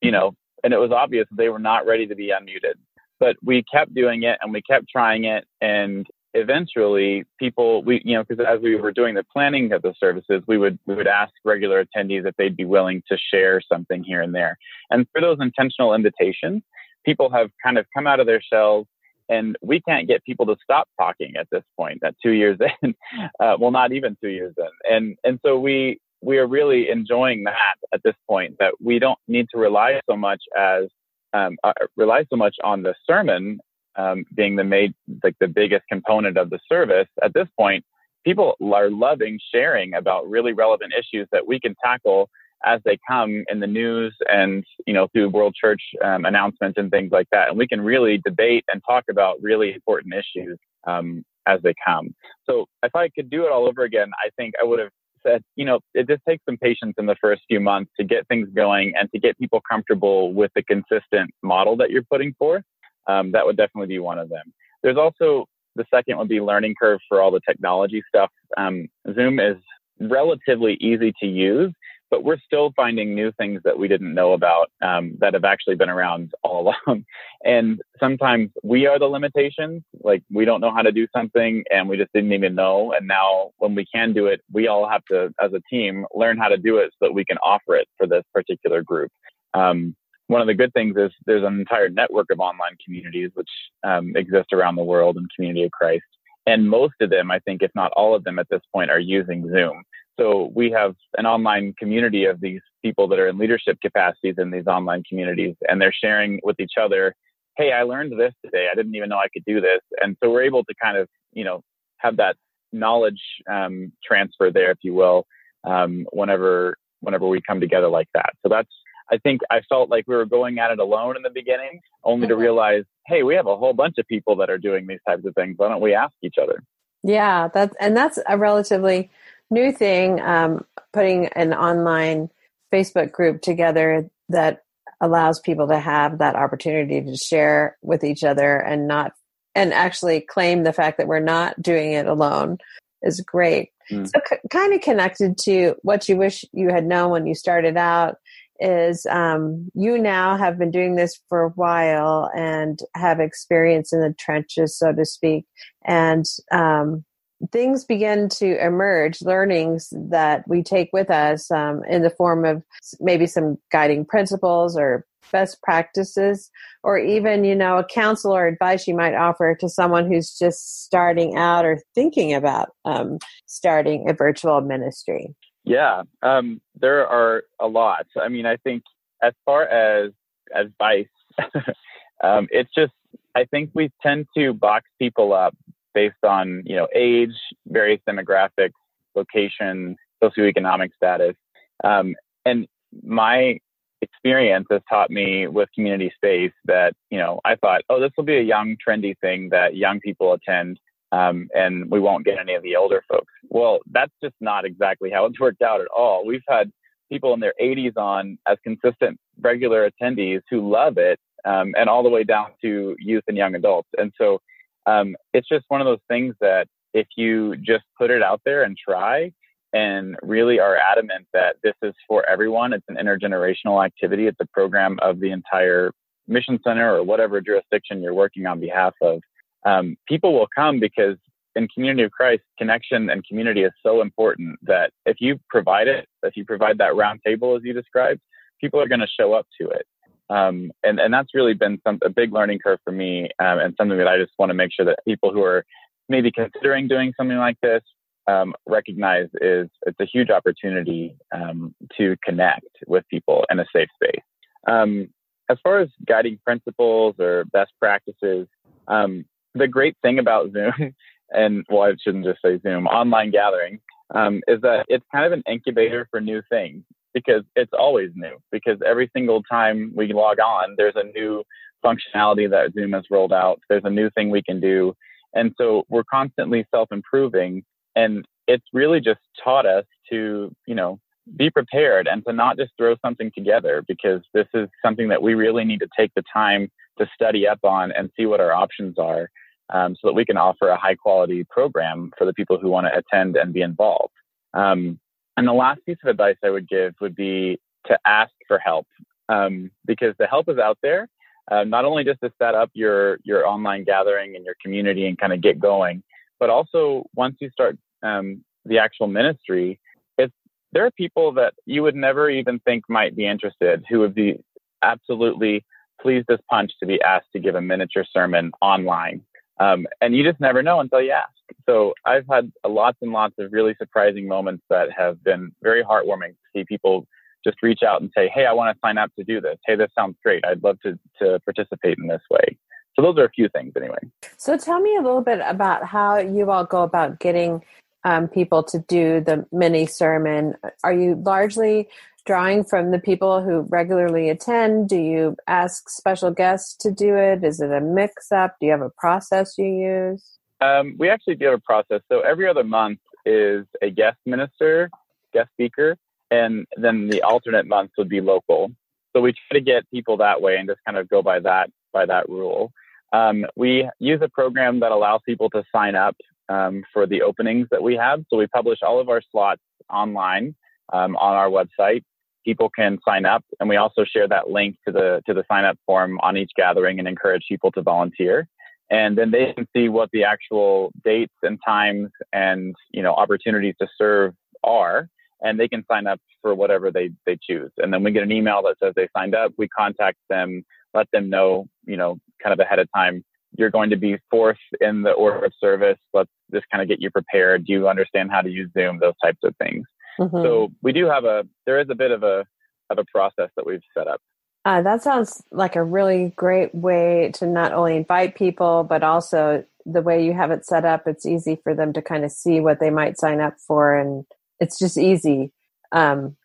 you 0.01 0.11
know, 0.11 0.33
and 0.65 0.73
it 0.73 0.79
was 0.79 0.91
obvious 0.91 1.27
they 1.31 1.49
were 1.49 1.59
not 1.59 1.87
ready 1.87 2.07
to 2.07 2.15
be 2.15 2.29
unmuted. 2.29 2.75
But 3.19 3.37
we 3.43 3.63
kept 3.71 3.95
doing 3.95 4.23
it 4.23 4.39
and 4.41 4.53
we 4.53 4.63
kept 4.63 4.87
trying 4.89 5.25
it. 5.25 5.45
And 5.61 6.07
eventually 6.35 7.25
people 7.39 7.83
we 7.83 8.01
you 8.05 8.15
know 8.15 8.25
because 8.25 8.45
as 8.47 8.61
we 8.61 8.77
were 8.77 8.93
doing 8.93 9.15
the 9.15 9.25
planning 9.25 9.73
of 9.73 9.83
the 9.83 9.93
services 9.99 10.43
we 10.47 10.59
would 10.59 10.79
we 10.87 10.95
would 10.95 11.09
ask 11.09 11.33
regular 11.45 11.85
attendees 11.85 12.27
if 12.27 12.37
they'd 12.37 12.57
be 12.57 12.65
willing 12.65 13.03
to 13.09 13.19
share 13.33 13.61
something 13.61 14.05
here 14.05 14.23
and 14.23 14.35
there. 14.35 14.57
And 14.91 15.07
for 15.13 15.21
those 15.21 15.39
intentional 15.41 15.95
invitations 15.95 16.63
people 17.05 17.31
have 17.31 17.51
kind 17.63 17.79
of 17.79 17.87
come 17.95 18.07
out 18.07 18.21
of 18.21 18.27
their 18.27 18.41
shells 18.41 18.87
and 19.29 19.57
we 19.63 19.81
can't 19.81 20.07
get 20.09 20.25
people 20.25 20.45
to 20.47 20.57
stop 20.63 20.89
talking 21.01 21.35
at 21.39 21.49
this 21.51 21.63
point 21.77 22.01
at 22.05 22.15
two 22.23 22.33
years 22.33 22.59
in 22.83 22.95
uh, 23.41 23.57
well 23.59 23.71
not 23.71 23.93
even 23.93 24.17
two 24.23 24.31
years 24.31 24.55
in. 24.57 24.95
And 24.95 25.17
and 25.25 25.41
so 25.45 25.59
we 25.59 26.01
we 26.23 26.39
are 26.39 26.47
really 26.47 26.91
enjoying 26.91 27.45
that 27.45 27.77
at 27.95 28.03
this 28.05 28.15
point 28.29 28.57
that 28.59 28.75
we 28.81 28.99
don't 28.99 29.19
need 29.27 29.47
to 29.53 29.59
rely 29.59 30.01
so 30.09 30.17
much 30.17 30.43
as 30.57 30.85
um, 31.33 31.57
uh, 31.65 31.73
rely 31.97 32.25
so 32.29 32.37
much 32.37 32.57
on 32.63 32.83
the 32.83 32.95
sermon 33.07 33.61
um, 33.97 34.25
being 34.35 34.57
the 34.57 34.65
made 34.65 34.95
like 35.23 35.37
the 35.41 35.49
biggest 35.49 35.83
component 35.89 36.37
of 36.37 36.51
the 36.51 36.59
service 36.69 37.09
at 37.23 37.35
this 37.35 37.49
point 37.59 37.85
people 38.25 38.57
are 38.63 38.91
loving 38.91 39.39
sharing 39.53 39.95
about 39.95 40.29
really 40.29 40.53
relevant 40.53 40.93
issues 40.93 41.27
that 41.33 41.47
we 41.47 41.59
can 41.59 41.75
tackle 41.83 42.29
as 42.65 42.81
they 42.85 42.99
come 43.09 43.43
in 43.49 43.61
the 43.61 43.67
news 43.67 44.15
and 44.29 44.65
you 44.87 44.93
know 44.93 45.09
through 45.13 45.29
world 45.31 45.55
church 45.59 45.81
um, 46.05 46.25
announcements 46.25 46.77
and 46.79 46.91
things 46.91 47.11
like 47.11 47.29
that. 47.33 47.49
And 47.49 47.59
we 47.59 47.67
can 47.67 47.81
really 47.81 48.21
debate 48.25 48.65
and 48.71 48.83
talk 48.87 49.05
about 49.11 49.39
really 49.41 49.73
important 49.73 50.15
issues 50.15 50.59
um, 50.87 51.25
as 51.47 51.61
they 51.63 51.75
come. 51.87 52.15
So 52.45 52.67
if 52.83 52.95
i 52.95 53.09
could 53.09 53.31
do 53.31 53.45
it 53.45 53.53
all 53.53 53.67
over 53.67 53.83
again 53.83 54.11
i 54.25 54.29
think 54.37 54.55
i 54.61 54.65
would 54.65 54.79
have 54.79 54.91
said 55.27 55.43
you 55.57 55.65
know 55.65 55.81
it 55.95 56.09
just 56.09 56.23
takes 56.27 56.45
some 56.45 56.57
patience 56.57 56.95
in 56.99 57.07
the 57.07 57.17
first 57.21 57.43
few 57.49 57.61
months 57.61 57.91
to 57.99 58.05
get 58.05 58.27
things 58.29 58.49
going 58.55 58.93
and 58.99 59.11
to 59.13 59.19
get 59.19 59.39
people 59.39 59.61
comfortable 59.71 60.33
with 60.33 60.51
the 60.55 60.63
consistent 60.63 61.31
model 61.43 61.77
that 61.77 61.91
you're 61.91 62.05
putting 62.11 62.35
forth 62.35 62.63
um, 63.11 63.33
that 63.33 63.45
would 63.45 63.57
definitely 63.57 63.89
be 63.89 63.99
one 63.99 64.19
of 64.19 64.29
them. 64.29 64.53
There's 64.83 64.97
also 64.97 65.47
the 65.77 65.85
second 65.93 66.19
would 66.19 66.29
be 66.29 66.41
learning 66.41 66.75
curve 66.81 67.01
for 67.09 67.21
all 67.21 67.31
the 67.31 67.41
technology 67.49 68.03
stuff. 68.09 68.31
Um, 68.57 68.89
Zoom 69.15 69.39
is 69.39 69.57
relatively 70.01 70.75
easy 70.81 71.13
to 71.21 71.27
use, 71.27 71.73
but 72.11 72.25
we're 72.25 72.39
still 72.45 72.73
finding 72.75 73.15
new 73.15 73.31
things 73.39 73.61
that 73.65 73.79
we 73.79 73.87
didn't 73.87 74.13
know 74.13 74.33
about 74.33 74.71
um, 74.83 75.17
that 75.21 75.35
have 75.35 75.45
actually 75.45 75.77
been 75.77 75.89
around 75.89 76.33
all 76.43 76.75
along. 76.89 77.05
And 77.45 77.81
sometimes 77.99 78.51
we 78.65 78.87
are 78.87 78.99
the 78.99 79.07
limitations. 79.07 79.83
Like 80.03 80.23
we 80.31 80.45
don't 80.45 80.61
know 80.61 80.75
how 80.75 80.83
to 80.83 80.93
do 80.93 81.07
something 81.15 81.63
and 81.71 81.89
we 81.89 81.97
just 81.97 82.13
didn't 82.13 82.33
even 82.33 82.55
know. 82.55 82.93
And 82.93 83.07
now 83.07 83.53
when 83.59 83.75
we 83.75 83.87
can 83.93 84.13
do 84.13 84.27
it, 84.27 84.41
we 84.53 84.67
all 84.67 84.89
have 84.89 85.05
to, 85.07 85.33
as 85.41 85.53
a 85.53 85.63
team, 85.71 86.05
learn 86.15 86.37
how 86.37 86.49
to 86.49 86.57
do 86.57 86.79
it 86.79 86.91
so 86.99 87.07
that 87.07 87.15
we 87.15 87.25
can 87.25 87.39
offer 87.39 87.77
it 87.77 87.87
for 87.97 88.07
this 88.07 88.25
particular 88.35 88.83
group. 88.83 89.11
Um, 89.55 89.95
one 90.31 90.41
of 90.41 90.47
the 90.47 90.55
good 90.55 90.73
things 90.73 90.95
is 90.97 91.11
there's 91.27 91.43
an 91.43 91.59
entire 91.59 91.89
network 91.89 92.27
of 92.31 92.39
online 92.39 92.77
communities 92.85 93.31
which 93.35 93.49
um, 93.83 94.13
exist 94.15 94.53
around 94.53 94.77
the 94.77 94.85
world 94.85 95.17
in 95.17 95.27
Community 95.35 95.65
of 95.65 95.73
Christ. 95.73 96.05
And 96.47 96.71
most 96.71 96.95
of 97.01 97.11
them, 97.11 97.33
I 97.33 97.41
think, 97.41 97.65
if 97.65 97.73
not 97.75 97.91
all 97.97 98.15
of 98.15 98.23
them 98.23 98.39
at 98.39 98.47
this 98.49 98.61
point, 98.73 98.93
are 98.93 99.01
using 99.01 99.51
Zoom. 99.51 99.83
So 100.21 100.53
we 100.55 100.71
have 100.71 100.95
an 101.19 101.27
online 101.27 101.75
community 101.81 102.27
of 102.27 102.41
these 102.41 102.61
people 102.81 103.09
that 103.09 103.19
are 103.19 103.27
in 103.27 103.39
leadership 103.39 103.79
capacities 103.83 104.37
in 104.39 104.53
these 104.53 104.69
online 104.69 105.03
communities, 105.09 105.57
and 105.69 105.81
they're 105.81 105.93
sharing 105.93 106.39
with 106.45 106.61
each 106.61 106.75
other, 106.81 107.13
hey, 107.57 107.73
I 107.73 107.83
learned 107.83 108.13
this 108.13 108.33
today. 108.45 108.69
I 108.71 108.77
didn't 108.77 108.95
even 108.95 109.09
know 109.09 109.19
I 109.19 109.29
could 109.33 109.45
do 109.45 109.61
this. 109.61 109.81
And 110.01 110.17
so 110.23 110.31
we're 110.31 110.45
able 110.45 110.63
to 110.63 110.75
kind 110.81 110.97
of, 110.97 111.09
you 111.33 111.43
know, 111.43 111.63
have 111.97 112.17
that 112.19 112.37
knowledge 112.73 113.21
um, 113.51 113.93
transfer 114.05 114.53
there, 114.53 114.71
if 114.71 114.79
you 114.83 114.95
will, 114.95 115.27
um, 115.65 116.07
whenever 116.13 116.77
whenever 117.01 117.27
we 117.27 117.41
come 117.41 117.61
together 117.61 117.89
like 117.89 118.09
that. 118.15 118.31
So 118.43 118.49
that's 118.49 118.71
I 119.11 119.19
think 119.19 119.41
I 119.51 119.61
felt 119.69 119.91
like 119.91 120.05
we 120.07 120.15
were 120.15 120.27
going 120.27 120.59
at 120.59 120.71
it 120.71 120.79
alone 120.79 121.17
in 121.17 121.23
the 121.23 121.31
beginning, 121.31 121.81
only 122.05 122.27
to 122.29 122.35
mm-hmm. 122.35 122.43
realize, 122.43 122.85
hey, 123.07 123.23
we 123.23 123.35
have 123.35 123.47
a 123.47 123.57
whole 123.57 123.73
bunch 123.73 123.97
of 123.99 124.07
people 124.07 124.37
that 124.37 124.51
are 124.51 124.59
doing 124.59 124.87
these 124.87 125.01
types 125.07 125.25
of 125.25 125.35
things. 125.35 125.55
Why 125.57 125.69
don't 125.69 125.81
we 125.81 125.95
ask 125.95 126.15
each 126.23 126.37
other? 126.41 126.63
Yeah, 127.03 127.49
that's 127.53 127.75
and 127.81 127.97
that's 127.97 128.19
a 128.29 128.39
relatively 128.39 129.11
new 129.51 129.73
thing. 129.73 130.21
Um, 130.21 130.65
putting 130.93 131.27
an 131.29 131.55
online 131.55 132.31
Facebook 132.73 133.13
group 133.13 133.43
together 133.43 134.09
that 134.29 134.63
allows 135.01 135.41
people 135.41 135.67
to 135.69 135.79
have 135.79 136.19
that 136.19 136.37
opportunity 136.37 137.01
to 137.01 137.17
share 137.17 137.77
with 137.83 138.05
each 138.05 138.23
other 138.23 138.57
and 138.57 138.87
not 138.87 139.13
and 139.55 139.73
actually 139.73 140.21
claim 140.21 140.63
the 140.63 140.73
fact 140.73 140.99
that 140.99 141.09
we're 141.09 141.21
not 141.21 141.61
doing 141.61 141.93
it 141.93 142.07
alone 142.07 142.59
is 143.03 143.21
great. 143.21 143.71
Mm. 143.91 144.07
So, 144.07 144.21
c- 144.29 144.37
kind 144.51 144.73
of 144.73 144.81
connected 144.81 145.37
to 145.45 145.75
what 145.83 146.09
you 146.09 146.17
wish 146.17 146.45
you 146.53 146.69
had 146.69 146.87
known 146.87 147.11
when 147.11 147.27
you 147.27 147.35
started 147.35 147.77
out 147.77 148.19
is 148.61 149.07
um, 149.07 149.71
you 149.75 149.99
now 149.99 150.37
have 150.37 150.59
been 150.59 150.71
doing 150.71 150.95
this 150.95 151.19
for 151.29 151.43
a 151.45 151.51
while 151.51 152.31
and 152.37 152.79
have 152.95 153.21
experience 153.21 153.93
in 153.93 154.01
the 154.01 154.15
trenches, 154.19 154.79
so 154.79 154.93
to 154.93 155.05
speak, 155.05 155.47
and 155.85 156.27
um, 156.53 157.05
things 157.53 157.85
begin 157.85 158.29
to 158.29 158.63
emerge, 158.65 159.23
learnings 159.23 159.93
that 159.93 160.47
we 160.47 160.63
take 160.63 160.91
with 160.93 161.11
us 161.11 161.51
um, 161.51 161.83
in 161.89 162.03
the 162.03 162.11
form 162.11 162.45
of 162.45 162.63
maybe 163.01 163.27
some 163.27 163.57
guiding 163.73 164.05
principles 164.05 164.77
or 164.77 165.07
best 165.33 165.63
practices, 165.63 166.51
or 166.83 166.99
even, 166.99 167.45
you 167.45 167.55
know, 167.55 167.79
a 167.79 167.85
counsel 167.85 168.35
or 168.35 168.47
advice 168.47 168.89
you 168.89 168.95
might 168.95 169.15
offer 169.15 169.55
to 169.55 169.69
someone 169.69 170.11
who's 170.11 170.37
just 170.37 170.85
starting 170.85 171.37
out 171.37 171.65
or 171.65 171.81
thinking 171.95 172.35
about 172.35 172.71
um, 172.85 173.19
starting 173.47 174.11
a 174.11 174.13
virtual 174.13 174.61
ministry. 174.61 175.35
Yeah, 175.65 176.03
um, 176.23 176.61
there 176.79 177.07
are 177.07 177.45
a 177.61 177.67
lot. 177.67 178.07
I 178.21 178.29
mean, 178.29 178.47
I 178.47 178.57
think 178.57 178.83
as 179.23 179.35
far 179.45 179.65
as 179.65 180.13
advice, 180.55 181.07
um, 182.25 182.49
it's 182.51 182.71
just 182.75 182.93
I 183.35 183.45
think 183.45 183.71
we 183.75 183.91
tend 184.03 184.27
to 184.37 184.53
box 184.53 184.87
people 184.99 185.33
up 185.33 185.57
based 185.95 186.25
on 186.25 186.63
you 186.67 186.77
know 186.77 186.89
age, 186.95 187.35
various 187.67 188.01
demographics, 188.09 188.73
location, 189.15 189.97
socioeconomic 190.23 190.91
status. 190.97 191.37
Um, 191.85 192.15
and 192.45 192.67
my 193.03 193.59
experience 194.03 194.67
has 194.71 194.81
taught 194.89 195.11
me 195.11 195.47
with 195.47 195.69
community 195.75 196.13
space 196.15 196.53
that, 196.65 196.95
you 197.11 197.19
know, 197.19 197.41
I 197.45 197.57
thought, 197.57 197.83
oh, 197.89 198.01
this 198.01 198.11
will 198.17 198.25
be 198.25 198.39
a 198.39 198.43
young, 198.43 198.77
trendy 198.77 199.15
thing 199.21 199.51
that 199.51 199.77
young 199.77 200.01
people 200.01 200.33
attend. 200.33 200.79
Um, 201.13 201.49
and 201.55 201.91
we 201.91 201.99
won't 201.99 202.25
get 202.25 202.39
any 202.39 202.55
of 202.55 202.63
the 202.63 202.77
older 202.77 203.03
folks. 203.09 203.33
Well, 203.49 203.81
that's 203.91 204.13
just 204.23 204.35
not 204.41 204.65
exactly 204.65 205.11
how 205.11 205.27
it's 205.27 205.41
worked 205.41 205.63
out 205.63 205.81
at 205.81 205.89
all. 205.89 206.25
We've 206.25 206.43
had 206.49 206.71
people 207.11 207.35
in 207.35 207.41
their 207.41 207.55
80s 207.61 207.97
on 207.97 208.39
as 208.47 208.59
consistent 208.63 209.19
regular 209.41 209.91
attendees 209.91 210.43
who 210.49 210.71
love 210.71 210.99
it, 210.99 211.19
um, 211.45 211.75
and 211.77 211.89
all 211.89 212.03
the 212.03 212.09
way 212.09 212.23
down 212.23 212.51
to 212.63 212.95
youth 212.99 213.25
and 213.27 213.37
young 213.37 213.55
adults. 213.55 213.89
And 213.99 214.13
so 214.17 214.41
um, 214.87 215.17
it's 215.35 215.49
just 215.49 215.65
one 215.69 215.81
of 215.81 215.87
those 215.87 215.99
things 216.09 216.35
that 216.41 216.69
if 216.95 217.09
you 217.17 217.57
just 217.57 217.85
put 217.99 218.11
it 218.11 218.23
out 218.23 218.41
there 218.45 218.63
and 218.63 218.77
try, 218.77 219.33
and 219.73 220.17
really 220.23 220.59
are 220.59 220.77
adamant 220.77 221.27
that 221.33 221.57
this 221.63 221.75
is 221.83 221.95
for 222.09 222.29
everyone. 222.29 222.73
It's 222.73 222.85
an 222.89 222.97
intergenerational 222.97 223.85
activity. 223.85 224.27
It's 224.27 224.41
a 224.41 224.47
program 224.47 224.99
of 225.01 225.21
the 225.21 225.31
entire 225.31 225.93
mission 226.27 226.59
center 226.65 226.95
or 226.95 227.03
whatever 227.03 227.41
jurisdiction 227.41 228.03
you're 228.03 228.15
working 228.15 228.47
on 228.47 228.61
behalf 228.61 228.95
of. 229.01 229.21
Um, 229.67 229.97
people 230.09 230.33
will 230.33 230.49
come 230.55 230.81
because 230.81 231.17
in 231.57 231.69
community 231.69 232.05
of 232.05 232.13
Christ, 232.13 232.43
connection 232.59 233.11
and 233.11 233.27
community 233.27 233.63
is 233.63 233.73
so 233.85 234.01
important 234.01 234.59
that 234.63 234.91
if 235.07 235.17
you 235.21 235.39
provide 235.49 235.89
it, 235.89 236.07
if 236.23 236.37
you 236.37 236.45
provide 236.45 236.79
that 236.79 236.95
round 236.95 237.21
table 237.25 237.57
as 237.57 237.63
you 237.65 237.73
described, 237.73 238.21
people 238.61 238.81
are 238.81 238.89
going 238.89 239.01
to 239.01 239.07
show 239.07 239.33
up 239.33 239.47
to 239.61 239.69
it. 239.69 239.87
Um, 240.31 240.71
and, 240.85 241.01
and 241.01 241.13
that's 241.13 241.35
really 241.35 241.55
been 241.55 241.81
some, 241.85 241.99
a 242.05 242.09
big 242.09 242.33
learning 242.33 242.61
curve 242.65 242.79
for 242.85 242.93
me 242.93 243.31
um, 243.41 243.59
and 243.59 243.75
something 243.77 243.99
that 243.99 244.07
I 244.07 244.17
just 244.17 244.33
want 244.39 244.51
to 244.51 244.55
make 244.55 244.73
sure 244.73 244.85
that 244.85 245.01
people 245.07 245.33
who 245.33 245.43
are 245.43 245.65
maybe 246.09 246.31
considering 246.31 246.87
doing 246.87 247.13
something 247.17 247.37
like 247.37 247.57
this 247.61 247.83
um, 248.29 248.55
recognize 248.67 249.29
is 249.41 249.69
it's 249.87 249.99
a 249.99 250.05
huge 250.05 250.31
opportunity 250.31 251.17
um, 251.35 251.75
to 251.99 252.17
connect 252.25 252.67
with 252.87 253.05
people 253.11 253.45
in 253.51 253.59
a 253.59 253.67
safe 253.75 253.89
space. 254.01 254.23
Um, 254.69 255.09
as 255.49 255.59
far 255.65 255.81
as 255.81 255.89
guiding 256.07 256.39
principles 256.45 257.17
or 257.19 257.45
best 257.47 257.73
practices, 257.81 258.47
um, 258.87 259.25
the 259.55 259.69
great 259.69 259.97
thing 260.03 260.19
about 260.19 260.53
Zoom, 260.53 260.95
and 261.31 261.65
well, 261.69 261.83
I 261.83 261.95
shouldn't 262.03 262.25
just 262.25 262.41
say 262.45 262.59
Zoom, 262.61 262.87
online 262.87 263.31
gathering, 263.31 263.81
um, 264.15 264.41
is 264.49 264.61
that 264.63 264.87
it's 264.89 265.05
kind 265.13 265.25
of 265.27 265.33
an 265.33 265.43
incubator 265.49 266.07
for 266.11 266.21
new 266.21 266.43
things 266.49 266.83
because 267.15 267.43
it's 267.57 267.73
always 267.77 268.11
new. 268.15 268.37
Because 268.53 268.79
every 268.87 269.11
single 269.15 269.43
time 269.43 269.93
we 269.95 270.13
log 270.13 270.39
on, 270.39 270.75
there's 270.77 270.97
a 270.97 271.05
new 271.05 271.43
functionality 271.85 272.49
that 272.51 272.73
Zoom 272.75 272.93
has 272.93 273.05
rolled 273.11 273.33
out. 273.33 273.61
There's 273.69 273.85
a 273.85 273.91
new 273.91 274.11
thing 274.11 274.31
we 274.31 274.43
can 274.43 274.61
do. 274.61 274.95
And 275.35 275.55
so 275.59 275.85
we're 275.89 276.05
constantly 276.05 276.67
self 276.73 276.89
improving 276.93 277.65
and 277.97 278.25
it's 278.47 278.65
really 278.73 279.01
just 279.01 279.21
taught 279.43 279.67
us 279.67 279.85
to, 280.11 280.53
you 280.67 280.75
know, 280.75 280.99
be 281.37 281.51
prepared 281.51 282.09
and 282.09 282.25
to 282.27 282.33
not 282.33 282.57
just 282.57 282.73
throw 282.77 282.97
something 283.05 283.31
together 283.37 283.85
because 283.87 284.21
this 284.35 284.47
is 284.55 284.69
something 284.85 285.09
that 285.09 285.23
we 285.23 285.35
really 285.35 285.65
need 285.65 285.81
to 285.81 285.89
take 285.97 286.11
the 286.17 286.25
time 286.33 286.69
to 287.01 287.09
study 287.15 287.49
up 287.49 287.61
on 287.65 287.93
and 287.93 288.11
see 288.17 288.27
what 288.27 288.41
our 288.41 288.53
options 288.53 288.99
are 288.99 289.31
um, 289.73 289.95
so 289.95 290.09
that 290.09 290.15
we 290.15 290.25
can 290.25 290.37
offer 290.37 290.69
a 290.69 290.77
high 290.77 290.95
quality 290.95 291.45
program 291.45 292.13
for 292.19 292.25
the 292.25 292.35
people 292.35 292.59
who 292.59 292.69
want 292.69 292.87
to 292.87 292.97
attend 292.97 293.37
and 293.37 293.53
be 293.53 293.63
involved. 293.63 294.13
Um, 294.55 294.99
and 295.37 295.47
the 295.47 295.53
last 295.53 295.85
piece 295.87 295.99
of 296.05 296.11
advice 296.11 296.37
I 296.45 296.51
would 296.51 296.69
give 296.69 296.95
would 297.01 297.15
be 297.15 297.59
to 297.87 297.99
ask 298.07 298.33
for 298.47 298.59
help 298.59 298.87
um, 299.29 299.71
because 299.87 300.15
the 300.19 300.27
help 300.27 300.49
is 300.49 300.59
out 300.59 300.79
there. 300.83 301.09
Uh, 301.51 301.65
not 301.65 301.85
only 301.85 302.05
just 302.05 302.21
to 302.21 302.31
set 302.41 302.55
up 302.55 302.71
your 302.75 303.19
your 303.25 303.47
online 303.47 303.85
gathering 303.85 304.37
and 304.37 304.45
your 304.45 304.55
community 304.63 305.07
and 305.07 305.19
kind 305.19 305.33
of 305.33 305.41
get 305.41 305.59
going, 305.59 306.03
but 306.39 306.51
also 306.51 307.05
once 307.17 307.37
you 307.41 307.51
start 307.51 307.77
um, 308.03 308.45
the 308.65 308.79
actual 308.79 309.07
ministry, 309.07 309.81
it's 310.19 310.35
there 310.73 310.85
are 310.85 310.91
people 310.93 311.33
that 311.33 311.55
you 311.65 311.83
would 311.83 311.97
never 311.97 312.31
even 312.31 312.61
think 312.61 312.85
might 312.89 313.17
be 313.17 313.27
interested 313.27 313.85
who 313.89 313.99
would 314.01 314.15
be 314.15 314.39
absolutely 314.83 315.65
pleased 316.01 316.31
as 316.31 316.39
punch 316.49 316.73
to 316.81 316.87
be 316.87 317.01
asked 317.03 317.33
to 317.33 317.39
give 317.39 317.55
a 317.55 317.61
miniature 317.61 318.05
sermon 318.11 318.53
online. 318.61 319.23
Um, 319.59 319.87
and 320.01 320.17
you 320.17 320.25
just 320.25 320.41
never 320.41 320.63
know 320.63 320.81
until 320.81 321.03
you 321.03 321.13
ask. 321.13 321.33
So 321.69 321.95
I've 322.07 322.27
had 322.31 322.51
lots 322.67 322.99
and 323.03 323.13
lots 323.13 323.35
of 323.39 323.53
really 323.53 323.75
surprising 323.79 324.27
moments 324.27 324.65
that 324.71 324.89
have 324.97 325.23
been 325.23 325.53
very 325.63 325.85
heartwarming 325.85 326.31
to 326.31 326.37
see 326.55 326.65
people 326.65 327.07
just 327.45 327.63
reach 327.63 327.83
out 327.83 328.01
and 328.01 328.11
say, 328.17 328.29
"Hey, 328.29 328.47
I 328.47 328.53
want 328.53 328.75
to 328.75 328.81
sign 328.81 328.99
up 328.99 329.15
to 329.17 329.25
do 329.25 329.41
this. 329.41 329.59
Hey, 329.67 329.77
this 329.77 329.91
sounds 329.95 330.17
great. 330.23 330.45
I'd 330.47 330.63
love 330.63 330.79
to 330.81 330.99
to 331.21 331.41
participate 331.41 331.99
in 331.99 332.07
this 332.07 332.23
way." 332.31 332.57
So 332.97 333.03
those 333.03 333.19
are 333.19 333.25
a 333.25 333.31
few 333.31 333.49
things 333.49 333.73
anyway. 333.77 333.99
So 334.37 334.57
tell 334.57 334.81
me 334.81 334.97
a 334.97 335.03
little 335.03 335.23
bit 335.23 335.41
about 335.45 335.85
how 335.85 336.19
you 336.19 336.51
all 336.51 336.65
go 336.65 336.83
about 336.83 337.19
getting 337.19 337.63
um, 338.05 338.29
people 338.29 338.63
to 338.65 338.79
do 338.89 339.21
the 339.21 339.47
mini 339.53 339.87
sermon. 339.87 340.55
Are 340.83 340.93
you 340.93 341.15
largely 341.15 341.89
drawing 342.31 342.63
from 342.63 342.93
the 342.93 342.99
people 343.01 343.43
who 343.43 343.67
regularly 343.71 344.31
attend? 344.31 344.89
Do 344.89 344.97
you 344.97 345.35
ask 345.49 345.91
special 345.91 346.31
guests 346.31 346.77
to 346.77 346.93
do 346.93 347.17
it? 347.17 347.43
Is 347.43 347.61
it 347.61 347.73
a 347.73 347.81
mix 347.81 348.31
up? 348.31 348.55
Do 348.61 348.67
you 348.67 348.71
have 348.71 348.83
a 348.83 348.91
process 348.97 349.59
you 349.59 349.67
use? 349.67 350.39
Um, 350.61 350.95
we 350.97 351.11
actually 351.11 351.35
do 351.35 351.47
have 351.47 351.55
a 351.55 351.59
process. 351.59 352.03
So 352.09 352.21
every 352.21 352.47
other 352.47 352.63
month 352.63 353.01
is 353.27 353.67
a 353.83 353.91
guest 353.91 354.19
minister, 354.27 354.91
guest 355.35 355.49
speaker, 355.55 355.97
and 356.31 356.67
then 356.77 357.09
the 357.09 357.21
alternate 357.23 357.67
months 357.67 357.95
would 357.99 358.09
be 358.09 358.21
local. 358.21 358.71
So 359.13 359.21
we 359.21 359.33
try 359.33 359.59
to 359.59 359.61
get 359.61 359.91
people 359.91 360.19
that 360.19 360.41
way 360.41 360.57
and 360.57 360.69
just 360.69 360.79
kind 360.87 360.99
of 360.99 361.09
go 361.09 361.23
by 361.23 361.41
that 361.41 361.69
by 361.93 362.07
that 362.07 362.29
rule. 362.29 362.71
Um, 363.13 363.45
we 363.57 363.91
use 363.99 364.21
a 364.23 364.29
program 364.29 364.79
that 364.81 364.93
allows 364.93 365.21
people 365.27 365.51
to 365.51 365.65
sign 365.75 365.97
up 365.97 366.17
um, 366.49 366.85
for 366.93 367.09
the 367.09 367.23
openings 367.23 367.67
that 367.73 367.83
we 367.83 367.97
have. 367.97 368.23
So 368.31 368.37
we 368.37 368.47
publish 368.47 368.79
all 368.87 369.01
of 369.01 369.09
our 369.09 369.21
slots 369.33 369.63
online 369.93 370.55
um, 370.93 371.17
on 371.17 371.35
our 371.35 371.49
website. 371.49 372.05
People 372.45 372.71
can 372.71 372.99
sign 373.07 373.25
up, 373.27 373.45
and 373.59 373.69
we 373.69 373.77
also 373.77 374.05
share 374.05 374.29
that 374.29 374.51
link 374.51 374.77
to 374.87 374.93
the 374.93 375.23
to 375.27 375.35
the 375.35 375.45
sign 375.51 375.65
up 375.65 375.79
form 375.87 376.19
on 376.21 376.37
each 376.37 376.51
gathering 376.57 376.99
and 376.99 377.09
encourage 377.09 377.45
people 377.49 377.71
to 377.73 377.83
volunteer. 377.83 378.49
And 378.91 379.17
then 379.17 379.31
they 379.31 379.53
can 379.53 379.69
see 379.75 379.89
what 379.89 380.11
the 380.13 380.25
actual 380.25 380.91
dates 381.05 381.35
and 381.43 381.59
times 381.65 382.11
and 382.33 382.75
you 382.93 383.03
know 383.03 383.15
opportunities 383.15 383.75
to 383.81 383.89
serve 383.97 384.35
are, 384.65 385.09
and 385.43 385.61
they 385.61 385.69
can 385.69 385.85
sign 385.91 386.07
up 386.07 386.21
for 386.43 386.55
whatever 386.55 386.91
they 386.91 387.11
they 387.27 387.39
choose. 387.43 387.71
And 387.79 387.93
then 387.93 388.03
we 388.03 388.11
get 388.11 388.23
an 388.23 388.33
email 388.33 388.63
that 388.63 388.77
says 388.83 388.95
they 388.97 389.09
signed 389.17 389.35
up. 389.35 389.53
We 389.57 389.69
contact 389.69 390.19
them 390.29 390.65
let 390.95 391.09
them 391.13 391.31
know, 391.31 391.67
you 391.85 391.97
know, 391.97 392.19
kind 392.43 392.53
of 392.53 392.61
ahead 392.61 392.79
of 392.79 392.89
time, 392.95 393.25
you're 393.57 393.71
going 393.71 393.91
to 393.91 393.97
be 393.97 394.19
fourth 394.31 394.59
in 394.81 395.03
the 395.03 395.11
order 395.11 395.45
of 395.45 395.53
service. 395.61 395.99
Let's 396.13 396.31
just 396.53 396.67
kind 396.71 396.83
of 396.83 396.89
get 396.89 397.01
you 397.01 397.11
prepared. 397.11 397.67
Do 397.67 397.73
you 397.73 397.89
understand 397.89 398.31
how 398.31 398.41
to 398.41 398.51
use 398.51 398.71
Zoom? 398.77 398.99
Those 398.99 399.15
types 399.23 399.41
of 399.43 399.55
things. 399.57 399.85
Mm-hmm. 400.19 400.37
So 400.37 400.73
we 400.83 400.93
do 400.93 401.07
have 401.07 401.25
a, 401.25 401.47
there 401.67 401.81
is 401.81 401.89
a 401.91 401.95
bit 401.95 402.11
of 402.11 402.23
a, 402.23 402.47
of 402.91 402.99
a 402.99 403.05
process 403.05 403.51
that 403.57 403.67
we've 403.67 403.83
set 403.97 404.07
up. 404.07 404.21
Uh, 404.65 404.83
that 404.83 405.03
sounds 405.03 405.43
like 405.51 405.77
a 405.77 405.83
really 405.83 406.33
great 406.37 406.75
way 406.75 407.31
to 407.35 407.47
not 407.47 407.73
only 407.73 407.97
invite 407.97 408.35
people, 408.35 408.85
but 408.85 409.03
also 409.03 409.65
the 409.87 410.03
way 410.03 410.25
you 410.25 410.35
have 410.35 410.51
it 410.51 410.67
set 410.67 410.85
up, 410.85 411.07
it's 411.07 411.25
easy 411.25 411.59
for 411.63 411.75
them 411.75 411.93
to 411.95 412.03
kind 412.03 412.25
of 412.25 412.31
see 412.31 412.61
what 412.61 412.81
they 412.81 412.91
might 412.91 413.19
sign 413.19 413.41
up 413.41 413.55
for. 413.67 413.97
And 413.97 414.25
it's 414.59 414.79
just 414.79 414.99
easy. 414.99 415.53
Um, 415.93 416.37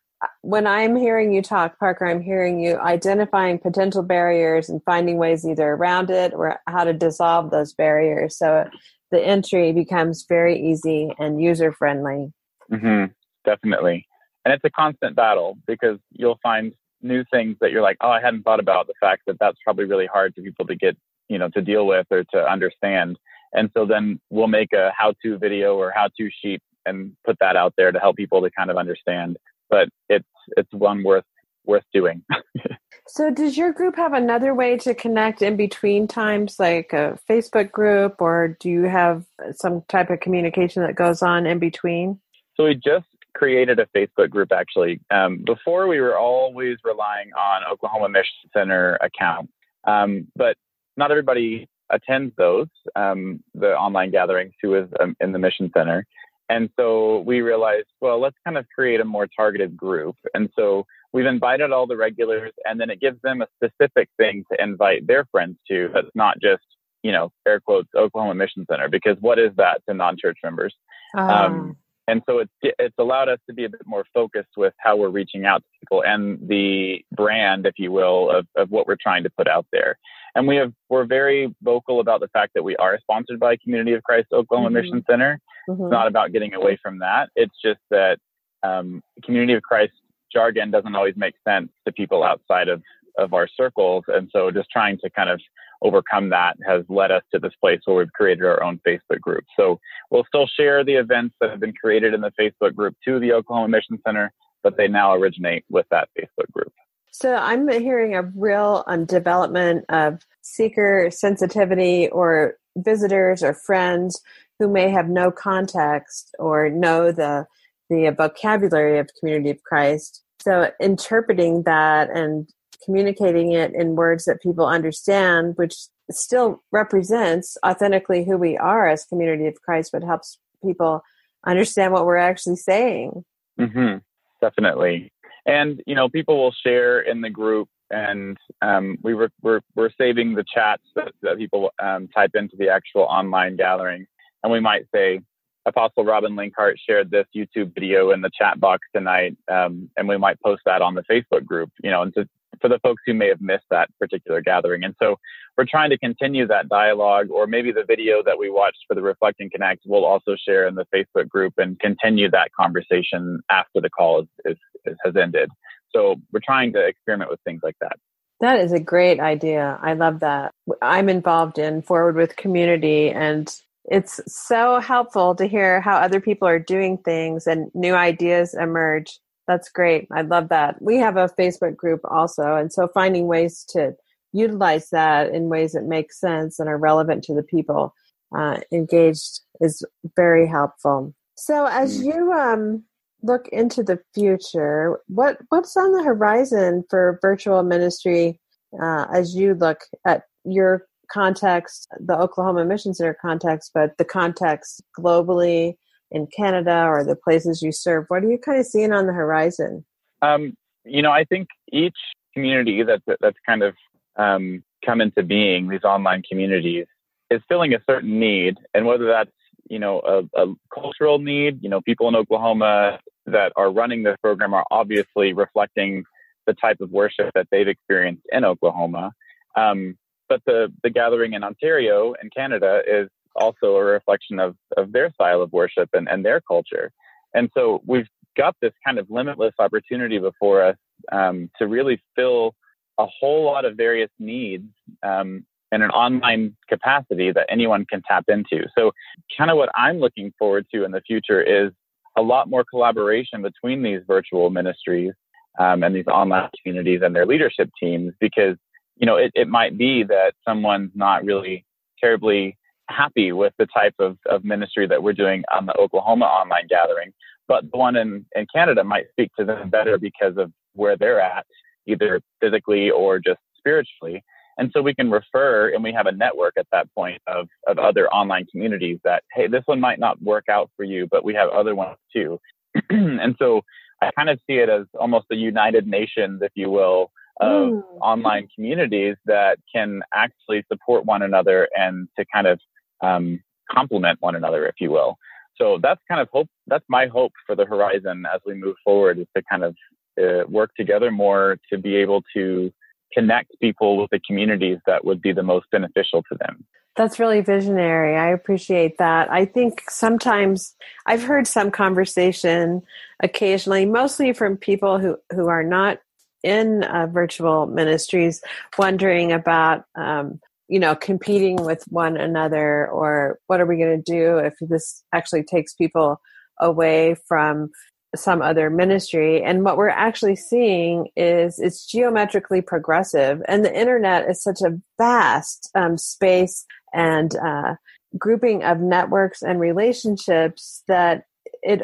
when 0.41 0.65
I'm 0.65 0.95
hearing 0.95 1.33
you 1.33 1.41
talk, 1.41 1.77
Parker, 1.77 2.05
I'm 2.05 2.21
hearing 2.21 2.59
you 2.59 2.77
identifying 2.77 3.59
potential 3.59 4.01
barriers 4.01 4.69
and 4.69 4.81
finding 4.83 5.17
ways 5.17 5.45
either 5.45 5.71
around 5.71 6.09
it 6.09 6.33
or 6.33 6.59
how 6.67 6.83
to 6.85 6.93
dissolve 6.93 7.51
those 7.51 7.73
barriers. 7.73 8.37
So 8.37 8.67
the 9.11 9.21
entry 9.21 9.71
becomes 9.73 10.25
very 10.27 10.59
easy 10.59 11.13
and 11.19 11.41
user 11.41 11.71
friendly. 11.71 12.33
Mm-hmm, 12.71 13.11
definitely. 13.45 14.07
And 14.43 14.53
it's 14.53 14.63
a 14.63 14.69
constant 14.69 15.15
battle 15.15 15.57
because 15.65 15.97
you'll 16.11 16.39
find 16.43 16.73
new 17.01 17.23
things 17.31 17.57
that 17.61 17.71
you're 17.71 17.81
like, 17.81 17.97
oh, 18.01 18.09
I 18.09 18.21
hadn't 18.21 18.43
thought 18.43 18.59
about 18.59 18.87
the 18.87 18.93
fact 18.99 19.23
that 19.27 19.37
that's 19.39 19.57
probably 19.63 19.85
really 19.85 20.07
hard 20.07 20.33
for 20.35 20.41
people 20.41 20.65
to 20.67 20.75
get, 20.75 20.97
you 21.29 21.37
know, 21.37 21.49
to 21.49 21.61
deal 21.61 21.87
with 21.87 22.07
or 22.11 22.23
to 22.25 22.51
understand. 22.51 23.17
And 23.53 23.69
so 23.75 23.85
then 23.85 24.19
we'll 24.29 24.47
make 24.47 24.73
a 24.73 24.91
how 24.95 25.13
to 25.23 25.37
video 25.37 25.75
or 25.77 25.91
how 25.95 26.09
to 26.17 26.29
sheet 26.41 26.61
and 26.85 27.13
put 27.25 27.37
that 27.39 27.55
out 27.55 27.73
there 27.77 27.91
to 27.91 27.99
help 27.99 28.15
people 28.15 28.41
to 28.41 28.51
kind 28.51 28.69
of 28.69 28.77
understand 28.77 29.37
but 29.69 29.89
it's 30.09 30.27
it's 30.57 30.73
one 30.73 31.03
worth 31.03 31.25
worth 31.65 31.83
doing. 31.93 32.23
so 33.07 33.31
does 33.31 33.57
your 33.57 33.73
group 33.73 33.95
have 33.95 34.13
another 34.13 34.53
way 34.53 34.77
to 34.77 34.93
connect 34.93 35.41
in 35.41 35.57
between 35.57 36.07
times 36.07 36.59
like 36.59 36.93
a 36.93 37.17
Facebook 37.29 37.71
group 37.71 38.21
or 38.21 38.55
do 38.59 38.69
you 38.69 38.83
have 38.83 39.25
some 39.51 39.81
type 39.89 40.11
of 40.11 40.19
communication 40.19 40.83
that 40.83 40.95
goes 40.95 41.23
on 41.23 41.47
in 41.47 41.57
between? 41.57 42.19
So 42.55 42.65
we 42.65 42.75
just 42.75 43.07
created 43.35 43.79
a 43.79 43.85
Facebook 43.95 44.29
group 44.29 44.51
actually. 44.51 44.99
Um, 45.11 45.43
before 45.45 45.87
we 45.87 45.99
were 45.99 46.17
always 46.17 46.77
relying 46.83 47.31
on 47.33 47.61
Oklahoma 47.71 48.09
Mission 48.09 48.49
Center 48.55 48.97
account, 49.01 49.49
um, 49.85 50.27
but 50.35 50.57
not 50.97 51.11
everybody 51.11 51.67
attends 51.91 52.33
those, 52.37 52.67
um, 52.95 53.43
the 53.53 53.77
online 53.77 54.09
gatherings 54.09 54.53
who 54.61 54.75
is 54.75 54.87
um, 54.99 55.15
in 55.19 55.31
the 55.31 55.39
Mission 55.39 55.69
Center. 55.75 56.05
And 56.49 56.69
so 56.79 57.19
we 57.21 57.41
realized, 57.41 57.87
well, 58.01 58.19
let's 58.19 58.37
kind 58.43 58.57
of 58.57 58.65
create 58.73 58.99
a 59.01 59.05
more 59.05 59.27
targeted 59.27 59.75
group. 59.75 60.15
And 60.33 60.49
so 60.55 60.85
we've 61.11 61.25
invited 61.25 61.71
all 61.71 61.87
the 61.87 61.97
regulars, 61.97 62.51
and 62.65 62.79
then 62.79 62.89
it 62.89 63.01
gives 63.01 63.19
them 63.21 63.41
a 63.41 63.47
specific 63.55 64.09
thing 64.17 64.45
to 64.51 64.63
invite 64.63 65.07
their 65.07 65.25
friends 65.31 65.57
to 65.69 65.89
that's 65.93 66.07
not 66.15 66.39
just, 66.39 66.63
you 67.01 67.11
know, 67.11 67.31
air 67.47 67.59
quotes, 67.59 67.89
Oklahoma 67.95 68.35
Mission 68.35 68.65
Center, 68.69 68.89
because 68.89 69.17
what 69.21 69.39
is 69.39 69.51
that 69.57 69.81
to 69.87 69.95
non 69.95 70.17
church 70.17 70.37
members? 70.43 70.73
Um, 71.17 71.77
and 72.07 72.21
so 72.27 72.39
it's 72.39 72.51
it's 72.61 72.95
allowed 72.99 73.29
us 73.29 73.39
to 73.47 73.53
be 73.53 73.65
a 73.65 73.69
bit 73.69 73.81
more 73.85 74.05
focused 74.13 74.51
with 74.57 74.73
how 74.77 74.95
we're 74.95 75.09
reaching 75.09 75.45
out 75.45 75.63
to 75.63 75.79
people 75.79 76.03
and 76.03 76.37
the 76.47 77.03
brand, 77.11 77.65
if 77.65 77.73
you 77.77 77.91
will, 77.91 78.29
of, 78.29 78.47
of 78.55 78.69
what 78.69 78.87
we're 78.87 78.97
trying 79.01 79.23
to 79.23 79.29
put 79.29 79.47
out 79.47 79.65
there. 79.71 79.97
And 80.35 80.47
we 80.47 80.55
have 80.57 80.71
we're 80.89 81.05
very 81.05 81.53
vocal 81.63 81.99
about 81.99 82.19
the 82.19 82.27
fact 82.27 82.51
that 82.55 82.63
we 82.63 82.75
are 82.77 82.99
sponsored 83.01 83.39
by 83.39 83.57
Community 83.57 83.93
of 83.93 84.03
Christ 84.03 84.27
Oklahoma 84.33 84.69
mm-hmm. 84.69 84.85
Mission 84.85 85.03
Center. 85.09 85.39
Mm-hmm. 85.67 85.83
It's 85.83 85.91
not 85.91 86.07
about 86.07 86.31
getting 86.31 86.53
away 86.53 86.77
from 86.81 86.99
that. 86.99 87.29
It's 87.35 87.55
just 87.63 87.79
that 87.89 88.19
um, 88.63 89.01
Community 89.23 89.53
of 89.53 89.63
Christ 89.63 89.93
jargon 90.31 90.69
doesn't 90.69 90.95
always 90.95 91.15
make 91.15 91.35
sense 91.47 91.69
to 91.85 91.93
people 91.93 92.23
outside 92.23 92.67
of 92.67 92.81
of 93.17 93.33
our 93.33 93.47
circles, 93.47 94.03
and 94.07 94.29
so 94.31 94.51
just 94.51 94.69
trying 94.69 94.97
to 94.99 95.09
kind 95.09 95.29
of 95.29 95.39
overcome 95.81 96.29
that 96.29 96.57
has 96.67 96.83
led 96.89 97.11
us 97.11 97.23
to 97.33 97.39
this 97.39 97.53
place 97.61 97.79
where 97.85 97.97
we've 97.97 98.13
created 98.13 98.43
our 98.43 98.63
own 98.63 98.79
Facebook 98.87 99.19
group. 99.21 99.43
So 99.57 99.79
we'll 100.11 100.25
still 100.25 100.47
share 100.47 100.83
the 100.83 100.95
events 100.95 101.35
that 101.41 101.49
have 101.49 101.59
been 101.59 101.73
created 101.73 102.13
in 102.13 102.21
the 102.21 102.31
Facebook 102.39 102.75
group 102.75 102.95
to 103.05 103.19
the 103.19 103.33
Oklahoma 103.33 103.69
Mission 103.69 103.99
Center, 104.05 104.31
but 104.63 104.77
they 104.77 104.87
now 104.87 105.13
originate 105.13 105.65
with 105.69 105.85
that 105.91 106.09
Facebook 106.17 106.51
group. 106.51 106.73
So 107.11 107.33
I'm 107.33 107.69
hearing 107.69 108.15
a 108.15 108.23
real 108.35 108.83
um, 108.87 109.05
development 109.05 109.85
of 109.87 110.25
seeker 110.41 111.09
sensitivity 111.11 112.09
or 112.09 112.57
visitors 112.75 113.41
or 113.41 113.53
friends 113.53 114.21
who 114.59 114.67
may 114.67 114.89
have 114.89 115.07
no 115.07 115.31
context 115.31 116.35
or 116.39 116.69
know 116.69 117.11
the 117.11 117.45
the 117.89 118.13
vocabulary 118.17 118.99
of 118.99 119.09
community 119.19 119.51
of 119.51 119.63
Christ. 119.63 120.23
So 120.41 120.71
interpreting 120.81 121.63
that 121.63 122.09
and 122.09 122.49
communicating 122.85 123.51
it 123.51 123.73
in 123.73 123.95
words 123.95 124.25
that 124.25 124.41
people 124.41 124.65
understand, 124.65 125.53
which 125.57 125.75
still 126.11 126.63
represents 126.71 127.57
authentically 127.65 128.23
who 128.23 128.37
we 128.37 128.57
are 128.57 128.87
as 128.87 129.05
community 129.05 129.47
of 129.47 129.59
Christ, 129.61 129.91
but 129.91 130.03
helps 130.03 130.37
people 130.63 131.01
understand 131.45 131.93
what 131.93 132.05
we're 132.05 132.17
actually 132.17 132.55
saying. 132.55 133.25
Mm-hmm. 133.59 133.97
Definitely. 134.41 135.11
And, 135.45 135.81
you 135.85 135.95
know, 135.95 136.09
people 136.09 136.37
will 136.37 136.53
share 136.63 137.01
in 137.01 137.21
the 137.21 137.29
group 137.29 137.69
and 137.91 138.37
um, 138.61 138.97
we 139.03 139.13
were, 139.13 139.29
we're, 139.41 139.61
we're 139.75 139.91
saving 139.97 140.33
the 140.33 140.43
chats 140.51 140.83
that, 140.95 141.11
that 141.21 141.37
people 141.37 141.71
um, 141.81 142.07
type 142.07 142.31
into 142.33 142.55
the 142.57 142.69
actual 142.69 143.03
online 143.03 143.55
gathering. 143.55 144.07
And 144.43 144.51
we 144.51 144.59
might 144.59 144.85
say, 144.93 145.21
Apostle 145.67 146.05
Robin 146.05 146.33
Linkhart 146.33 146.75
shared 146.87 147.09
this 147.09 147.25
YouTube 147.35 147.73
video 147.73 148.11
in 148.11 148.21
the 148.21 148.29
chat 148.37 148.59
box 148.59 148.87
tonight, 148.95 149.35
um, 149.51 149.89
and 149.97 150.07
we 150.07 150.17
might 150.17 150.39
post 150.41 150.61
that 150.65 150.81
on 150.81 150.93
the 150.93 151.03
Facebook 151.03 151.43
group, 151.43 151.71
you 151.83 151.89
know, 151.89 152.03
and 152.03 152.13
to, 152.13 152.29
for 152.61 152.67
the 152.67 152.79
folks 152.79 153.01
who 153.05 153.13
may 153.13 153.27
have 153.27 153.41
missed 153.41 153.65
that 153.69 153.89
particular 153.99 154.41
gathering. 154.41 154.83
And 154.83 154.95
so 155.01 155.17
we're 155.57 155.65
trying 155.65 155.89
to 155.89 155.97
continue 155.97 156.47
that 156.47 156.69
dialogue, 156.69 157.29
or 157.31 157.47
maybe 157.47 157.71
the 157.71 157.85
video 157.85 158.21
that 158.23 158.37
we 158.37 158.49
watched 158.49 158.79
for 158.87 158.95
the 158.95 159.01
Reflect 159.01 159.39
and 159.39 159.51
Connect 159.51 159.81
we'll 159.85 160.05
also 160.05 160.35
share 160.35 160.67
in 160.67 160.75
the 160.75 160.85
Facebook 160.93 161.29
group 161.29 161.53
and 161.57 161.79
continue 161.79 162.29
that 162.31 162.51
conversation 162.59 163.39
after 163.49 163.79
the 163.81 163.89
call 163.89 164.21
is, 164.21 164.27
is, 164.45 164.57
is, 164.85 164.97
has 165.03 165.15
ended. 165.15 165.49
So 165.93 166.15
we're 166.31 166.41
trying 166.45 166.73
to 166.73 166.85
experiment 166.85 167.29
with 167.29 167.39
things 167.45 167.61
like 167.63 167.77
that. 167.79 167.97
That 168.41 168.59
is 168.59 168.73
a 168.73 168.79
great 168.79 169.19
idea. 169.19 169.79
I 169.81 169.93
love 169.93 170.19
that. 170.19 170.51
I'm 170.81 171.07
involved 171.07 171.57
in 171.57 171.81
Forward 171.81 172.15
with 172.15 172.35
Community, 172.35 173.09
and 173.09 173.49
it's 173.85 174.19
so 174.27 174.79
helpful 174.79 175.35
to 175.35 175.47
hear 175.47 175.79
how 175.79 175.95
other 175.97 176.19
people 176.19 176.47
are 176.47 176.59
doing 176.59 176.97
things 176.97 177.47
and 177.47 177.71
new 177.73 177.93
ideas 177.93 178.53
emerge. 178.53 179.19
That's 179.47 179.69
great. 179.69 180.07
I 180.11 180.21
love 180.21 180.49
that. 180.49 180.81
We 180.81 180.97
have 180.97 181.17
a 181.17 181.29
Facebook 181.29 181.75
group 181.75 182.01
also. 182.05 182.55
And 182.55 182.73
so 182.73 182.87
finding 182.87 183.27
ways 183.27 183.63
to 183.69 183.95
utilize 184.33 184.89
that 184.89 185.33
in 185.33 185.49
ways 185.49 185.73
that 185.73 185.83
make 185.83 186.11
sense 186.11 186.59
and 186.59 186.67
are 186.67 186.77
relevant 186.77 187.23
to 187.23 187.33
the 187.33 187.43
people 187.43 187.93
uh, 188.35 188.59
engaged 188.71 189.41
is 189.61 189.83
very 190.15 190.47
helpful. 190.47 191.13
So 191.35 191.65
as 191.65 191.99
mm. 191.99 192.05
you 192.05 192.33
um, 192.33 192.83
look 193.21 193.47
into 193.49 193.83
the 193.83 193.99
future, 194.13 194.99
what 195.07 195.37
what's 195.49 195.77
on 195.77 195.91
the 195.91 196.03
horizon 196.03 196.83
for 196.89 197.19
virtual 197.21 197.63
ministry 197.63 198.39
uh, 198.81 199.05
as 199.13 199.35
you 199.35 199.53
look 199.53 199.81
at 200.05 200.23
your 200.43 200.85
context, 201.11 201.87
the 201.99 202.17
Oklahoma 202.17 202.65
Mission 202.65 202.93
Center 202.93 203.17
context, 203.19 203.71
but 203.73 203.97
the 203.97 204.05
context 204.05 204.81
globally 204.97 205.75
in 206.11 206.27
Canada 206.27 206.85
or 206.85 207.03
the 207.03 207.15
places 207.15 207.61
you 207.61 207.71
serve? 207.71 208.05
What 208.07 208.23
are 208.23 208.29
you 208.29 208.37
kind 208.37 208.59
of 208.59 208.65
seeing 208.65 208.91
on 208.91 209.07
the 209.07 209.13
horizon? 209.13 209.85
Um, 210.21 210.53
you 210.83 211.01
know, 211.01 211.11
I 211.11 211.23
think 211.23 211.49
each 211.71 211.97
community 212.33 212.83
that's 212.83 213.03
that's 213.21 213.37
kind 213.45 213.63
of 213.63 213.75
um, 214.17 214.63
come 214.85 215.01
into 215.01 215.23
being, 215.23 215.67
these 215.67 215.83
online 215.83 216.21
communities, 216.29 216.85
is 217.31 217.41
filling 217.47 217.73
a 217.73 217.79
certain 217.89 218.19
need, 218.19 218.57
and 218.73 218.85
whether 218.85 219.05
that's 219.05 219.31
you 219.69 219.79
know 219.79 220.01
a, 220.01 220.41
a 220.41 220.53
cultural 220.73 221.19
need, 221.19 221.61
you 221.61 221.69
know, 221.69 221.81
people 221.81 222.07
in 222.07 222.15
Oklahoma 222.15 222.99
that 223.25 223.51
are 223.55 223.71
running 223.71 224.03
this 224.03 224.15
program 224.21 224.53
are 224.53 224.65
obviously 224.69 225.33
reflecting 225.33 226.03
the 226.45 226.53
type 226.53 226.79
of 226.79 226.91
worship 226.91 227.31
that 227.33 227.47
they've 227.51 227.67
experienced 227.67 228.21
in 228.31 228.45
Oklahoma. 228.45 229.11
Um, 229.55 229.97
but 230.29 230.41
the 230.45 230.71
the 230.83 230.89
gathering 230.89 231.33
in 231.33 231.43
Ontario 231.43 232.13
in 232.21 232.29
Canada 232.29 232.81
is 232.87 233.09
also 233.35 233.75
a 233.75 233.83
reflection 233.83 234.39
of, 234.39 234.55
of 234.77 234.91
their 234.91 235.11
style 235.13 235.41
of 235.41 235.51
worship 235.51 235.89
and, 235.93 236.07
and 236.09 236.23
their 236.23 236.41
culture. 236.41 236.91
And 237.33 237.49
so 237.55 237.81
we've 237.85 238.07
got 238.37 238.55
this 238.61 238.73
kind 238.85 238.99
of 238.99 239.09
limitless 239.09 239.53
opportunity 239.59 240.19
before 240.19 240.63
us 240.63 240.77
um, 241.11 241.49
to 241.59 241.67
really 241.67 242.01
fill 242.15 242.55
a 242.97 243.05
whole 243.05 243.43
lot 243.43 243.65
of 243.65 243.75
various 243.75 244.09
needs 244.19 244.67
um, 245.03 245.45
in 245.71 245.81
an 245.81 245.89
online 245.91 246.55
capacity 246.69 247.31
that 247.31 247.47
anyone 247.49 247.85
can 247.85 248.01
tap 248.07 248.25
into. 248.27 248.65
So, 248.77 248.91
kind 249.37 249.51
of 249.51 249.57
what 249.57 249.69
I'm 249.75 249.99
looking 249.99 250.33
forward 250.39 250.65
to 250.73 250.85
in 250.85 250.91
the 250.91 251.01
future 251.01 251.41
is 251.41 251.71
a 252.17 252.21
lot 252.21 252.49
more 252.49 252.63
collaboration 252.63 253.41
between 253.41 253.83
these 253.83 254.01
virtual 254.07 254.49
ministries 254.49 255.11
um, 255.59 255.83
and 255.83 255.93
these 255.93 256.07
online 256.07 256.49
communities 256.61 257.01
and 257.03 257.15
their 257.15 257.25
leadership 257.25 257.69
teams 257.81 258.13
because 258.19 258.55
you 258.97 259.05
know 259.05 259.17
it, 259.17 259.31
it 259.35 259.47
might 259.47 259.77
be 259.77 260.03
that 260.03 260.33
someone's 260.47 260.91
not 260.95 261.25
really 261.25 261.65
terribly 261.99 262.57
happy 262.89 263.31
with 263.31 263.53
the 263.57 263.67
type 263.67 263.95
of, 263.99 264.17
of 264.29 264.43
ministry 264.43 264.87
that 264.87 265.01
we're 265.01 265.13
doing 265.13 265.43
on 265.55 265.65
the 265.65 265.77
Oklahoma 265.77 266.25
online 266.25 266.67
gathering. 266.69 267.11
But 267.47 267.69
the 267.71 267.77
one 267.77 267.95
in, 267.95 268.25
in 268.35 268.47
Canada 268.53 268.83
might 268.83 269.09
speak 269.11 269.31
to 269.37 269.45
them 269.45 269.69
better 269.69 269.97
because 269.97 270.37
of 270.37 270.51
where 270.73 270.97
they're 270.97 271.21
at, 271.21 271.45
either 271.87 272.21
physically 272.41 272.89
or 272.89 273.19
just 273.19 273.39
spiritually. 273.57 274.23
And 274.57 274.71
so 274.73 274.81
we 274.81 274.95
can 274.95 275.11
refer 275.11 275.73
and 275.73 275.83
we 275.83 275.91
have 275.91 276.05
a 276.05 276.11
network 276.11 276.53
at 276.57 276.67
that 276.71 276.87
point 276.95 277.21
of, 277.27 277.47
of 277.67 277.77
other 277.77 278.07
online 278.09 278.45
communities 278.51 278.99
that, 279.03 279.23
hey, 279.33 279.47
this 279.47 279.63
one 279.65 279.79
might 279.79 279.99
not 279.99 280.21
work 280.21 280.45
out 280.49 280.71
for 280.77 280.83
you, 280.83 281.07
but 281.11 281.25
we 281.25 281.33
have 281.33 281.49
other 281.49 281.75
ones 281.75 281.97
too. 282.13 282.39
and 282.89 283.35
so 283.37 283.61
I 284.01 284.11
kind 284.15 284.29
of 284.29 284.39
see 284.47 284.55
it 284.55 284.69
as 284.69 284.85
almost 284.99 285.27
a 285.31 285.35
united 285.35 285.87
nations, 285.87 286.41
if 286.41 286.51
you 286.55 286.69
will, 286.69 287.11
of 287.41 287.69
mm. 287.69 287.83
online 288.01 288.47
communities 288.53 289.15
that 289.25 289.57
can 289.73 290.01
actually 290.13 290.63
support 290.71 291.05
one 291.05 291.21
another 291.21 291.67
and 291.75 292.07
to 292.17 292.25
kind 292.33 292.47
of 292.47 292.59
um, 293.01 293.39
complement 293.71 294.17
one 294.21 294.35
another, 294.35 294.65
if 294.65 294.75
you 294.79 294.91
will. 294.91 295.17
So 295.57 295.79
that's 295.81 296.01
kind 296.07 296.21
of 296.21 296.27
hope. 296.31 296.49
That's 296.67 296.85
my 296.89 297.07
hope 297.07 297.33
for 297.45 297.55
the 297.55 297.65
horizon 297.65 298.25
as 298.33 298.41
we 298.45 298.55
move 298.55 298.75
forward 298.83 299.19
is 299.19 299.27
to 299.35 299.43
kind 299.49 299.63
of 299.63 299.75
uh, 300.21 300.45
work 300.47 300.71
together 300.75 301.11
more 301.11 301.57
to 301.71 301.77
be 301.77 301.95
able 301.95 302.23
to 302.35 302.71
connect 303.13 303.51
people 303.61 303.97
with 303.97 304.09
the 304.11 304.19
communities 304.27 304.77
that 304.85 305.05
would 305.05 305.21
be 305.21 305.31
the 305.31 305.43
most 305.43 305.65
beneficial 305.71 306.23
to 306.23 306.37
them. 306.39 306.65
That's 306.95 307.19
really 307.19 307.41
visionary. 307.41 308.15
I 308.15 308.29
appreciate 308.29 308.97
that. 308.99 309.29
I 309.29 309.45
think 309.45 309.83
sometimes 309.89 310.75
I've 311.05 311.23
heard 311.23 311.45
some 311.45 311.69
conversation 311.69 312.81
occasionally, 313.21 313.85
mostly 313.85 314.31
from 314.31 314.55
people 314.55 314.99
who, 314.99 315.17
who 315.33 315.47
are 315.47 315.63
not 315.63 315.99
in 316.43 316.83
uh, 316.83 317.07
virtual 317.07 317.65
ministries, 317.65 318.41
wondering 318.77 319.31
about 319.31 319.85
um, 319.95 320.39
you 320.67 320.79
know 320.79 320.95
competing 320.95 321.57
with 321.57 321.83
one 321.89 322.17
another 322.17 322.87
or 322.87 323.39
what 323.47 323.61
are 323.61 323.65
we 323.65 323.77
going 323.77 324.01
to 324.01 324.11
do 324.11 324.37
if 324.37 324.53
this 324.61 325.03
actually 325.13 325.43
takes 325.43 325.73
people 325.73 326.19
away 326.59 327.15
from 327.27 327.69
some 328.15 328.41
other 328.41 328.69
ministry? 328.69 329.43
And 329.43 329.63
what 329.63 329.77
we're 329.77 329.89
actually 329.89 330.35
seeing 330.35 331.07
is 331.15 331.59
it's 331.59 331.85
geometrically 331.85 332.61
progressive 332.61 333.41
and 333.47 333.63
the 333.63 333.77
internet 333.77 334.29
is 334.29 334.41
such 334.41 334.61
a 334.61 334.79
vast 334.97 335.69
um, 335.75 335.97
space 335.97 336.65
and 336.93 337.35
uh, 337.35 337.75
grouping 338.17 338.63
of 338.63 338.79
networks 338.79 339.41
and 339.41 339.59
relationships 339.59 340.83
that 340.87 341.25
it 341.61 341.81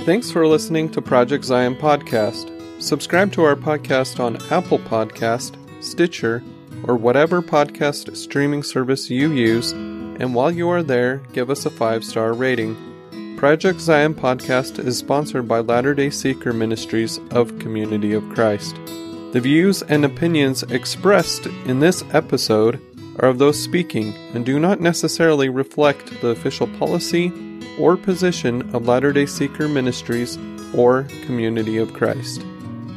Thanks 0.08 0.32
for 0.32 0.48
listening 0.48 0.88
to 0.92 1.02
Project 1.02 1.44
Zion 1.44 1.76
Podcast. 1.76 2.50
Subscribe 2.82 3.34
to 3.34 3.44
our 3.44 3.58
podcast 3.58 4.22
on 4.22 4.38
Apple 4.50 4.80
Podcast, 4.80 5.58
Stitcher, 5.84 6.42
or 6.84 6.96
whatever 6.96 7.42
podcast 7.42 8.16
streaming 8.16 8.64
service 8.64 9.10
you 9.10 9.34
use, 9.34 9.74
and 9.74 10.34
while 10.34 10.50
you 10.50 10.70
are 10.70 10.82
there, 10.82 11.18
give 11.34 11.50
us 11.50 11.66
a 11.66 11.70
five 11.70 12.06
star 12.06 12.32
rating. 12.32 13.36
Project 13.36 13.82
Zion 13.82 14.14
Podcast 14.16 14.80
is 14.80 14.98
sponsored 14.98 15.46
by 15.46 15.60
Latter 15.60 15.94
day 15.94 16.10
Seeker 16.10 16.54
Ministries 16.54 17.20
of 17.32 17.60
Community 17.60 18.14
of 18.14 18.24
Christ. 18.30 18.78
The 19.34 19.42
views 19.42 19.82
and 19.82 20.06
opinions 20.06 20.64
expressed 20.64 21.48
in 21.66 21.82
this 21.82 22.06
episode 22.14 22.80
are 23.20 23.28
of 23.28 23.40
those 23.40 23.62
speaking 23.62 24.14
and 24.34 24.46
do 24.46 24.58
not 24.58 24.80
necessarily 24.80 25.50
reflect 25.50 26.22
the 26.22 26.30
official 26.30 26.68
policy 26.80 27.28
or 27.80 27.98
position 27.98 28.62
of 28.76 28.88
Latter 28.88 29.14
day 29.14 29.26
Seeker 29.26 29.68
Ministries 29.68 30.38
or 30.74 31.04
Community 31.26 31.78
of 31.78 31.94
Christ. 31.94 32.42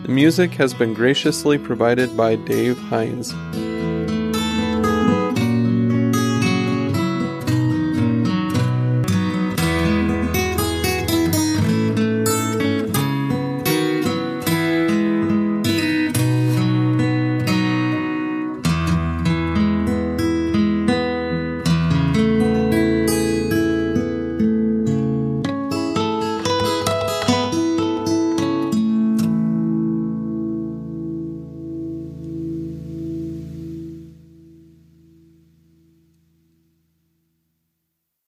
The 0.02 0.08
music 0.08 0.52
has 0.52 0.74
been 0.74 0.94
graciously 0.94 1.58
provided 1.58 2.16
by 2.16 2.36
Dave 2.36 2.78
Hines. 2.78 3.34